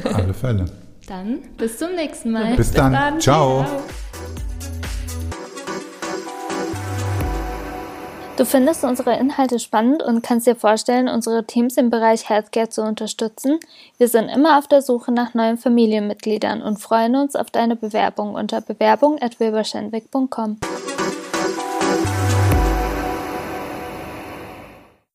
Auf 0.03 0.15
alle 0.15 0.33
Fälle. 0.33 0.65
Dann 1.07 1.39
bis 1.57 1.79
zum 1.79 1.95
nächsten 1.95 2.31
Mal. 2.31 2.49
Bis, 2.49 2.67
bis 2.67 2.71
dann. 2.73 2.93
dann. 2.93 3.19
Ciao. 3.19 3.65
Du 8.35 8.45
findest 8.45 8.83
unsere 8.83 9.17
Inhalte 9.17 9.57
spannend 9.57 10.03
und 10.03 10.21
kannst 10.21 10.45
dir 10.45 10.55
vorstellen, 10.55 11.07
unsere 11.07 11.45
Teams 11.45 11.75
im 11.77 11.89
Bereich 11.89 12.29
Healthcare 12.29 12.69
zu 12.69 12.83
unterstützen? 12.83 13.59
Wir 13.97 14.09
sind 14.09 14.29
immer 14.29 14.59
auf 14.59 14.67
der 14.67 14.83
Suche 14.83 15.11
nach 15.11 15.33
neuen 15.33 15.57
Familienmitgliedern 15.57 16.61
und 16.61 16.77
freuen 16.77 17.15
uns 17.15 17.35
auf 17.35 17.49
deine 17.49 17.75
Bewerbung 17.75 18.35
unter 18.35 18.61
bewerbung@wilberschenwick.com. 18.61 20.57